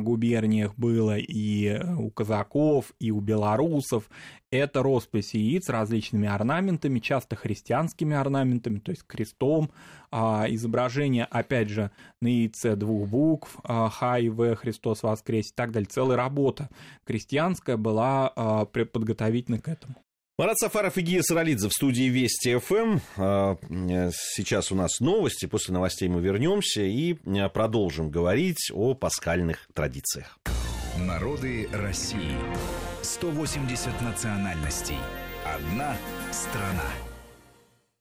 губерниях 0.01 0.75
было 0.75 1.17
и 1.17 1.79
у 1.97 2.09
казаков, 2.09 2.91
и 2.99 3.11
у 3.11 3.19
белорусов. 3.19 4.09
Это 4.51 4.83
роспись 4.83 5.33
яиц 5.33 5.69
различными 5.69 6.27
орнаментами, 6.27 6.99
часто 6.99 7.35
христианскими 7.35 8.15
орнаментами, 8.15 8.79
то 8.79 8.91
есть 8.91 9.03
крестом, 9.07 9.71
изображение, 10.11 11.23
опять 11.23 11.69
же, 11.69 11.91
на 12.21 12.27
яйце 12.27 12.75
двух 12.75 13.07
букв, 13.07 13.57
Х 13.63 14.19
и 14.19 14.27
В, 14.29 14.55
Христос 14.55 15.03
воскрес 15.03 15.51
и 15.51 15.53
так 15.55 15.71
далее. 15.71 15.87
Целая 15.89 16.17
работа 16.17 16.69
крестьянская 17.05 17.77
была 17.77 18.65
подготовительна 18.73 19.59
к 19.59 19.69
этому. 19.69 19.95
Марат 20.41 20.57
Сафаров 20.57 20.97
и 20.97 21.01
Гия 21.01 21.21
Саралидзе 21.21 21.69
в 21.69 21.71
студии 21.71 22.09
Вести 22.09 22.57
ФМ. 22.57 22.97
А, 23.15 23.57
сейчас 24.33 24.71
у 24.71 24.75
нас 24.75 24.99
новости. 24.99 25.45
После 25.45 25.71
новостей 25.71 26.09
мы 26.09 26.19
вернемся 26.19 26.81
и 26.81 27.15
а, 27.27 27.47
продолжим 27.47 28.09
говорить 28.09 28.71
о 28.73 28.95
пасхальных 28.95 29.67
традициях. 29.75 30.39
Народы 30.97 31.69
России. 31.71 32.39
180 33.03 34.01
национальностей. 34.01 34.97
Одна 35.45 35.95
страна. 36.31 36.89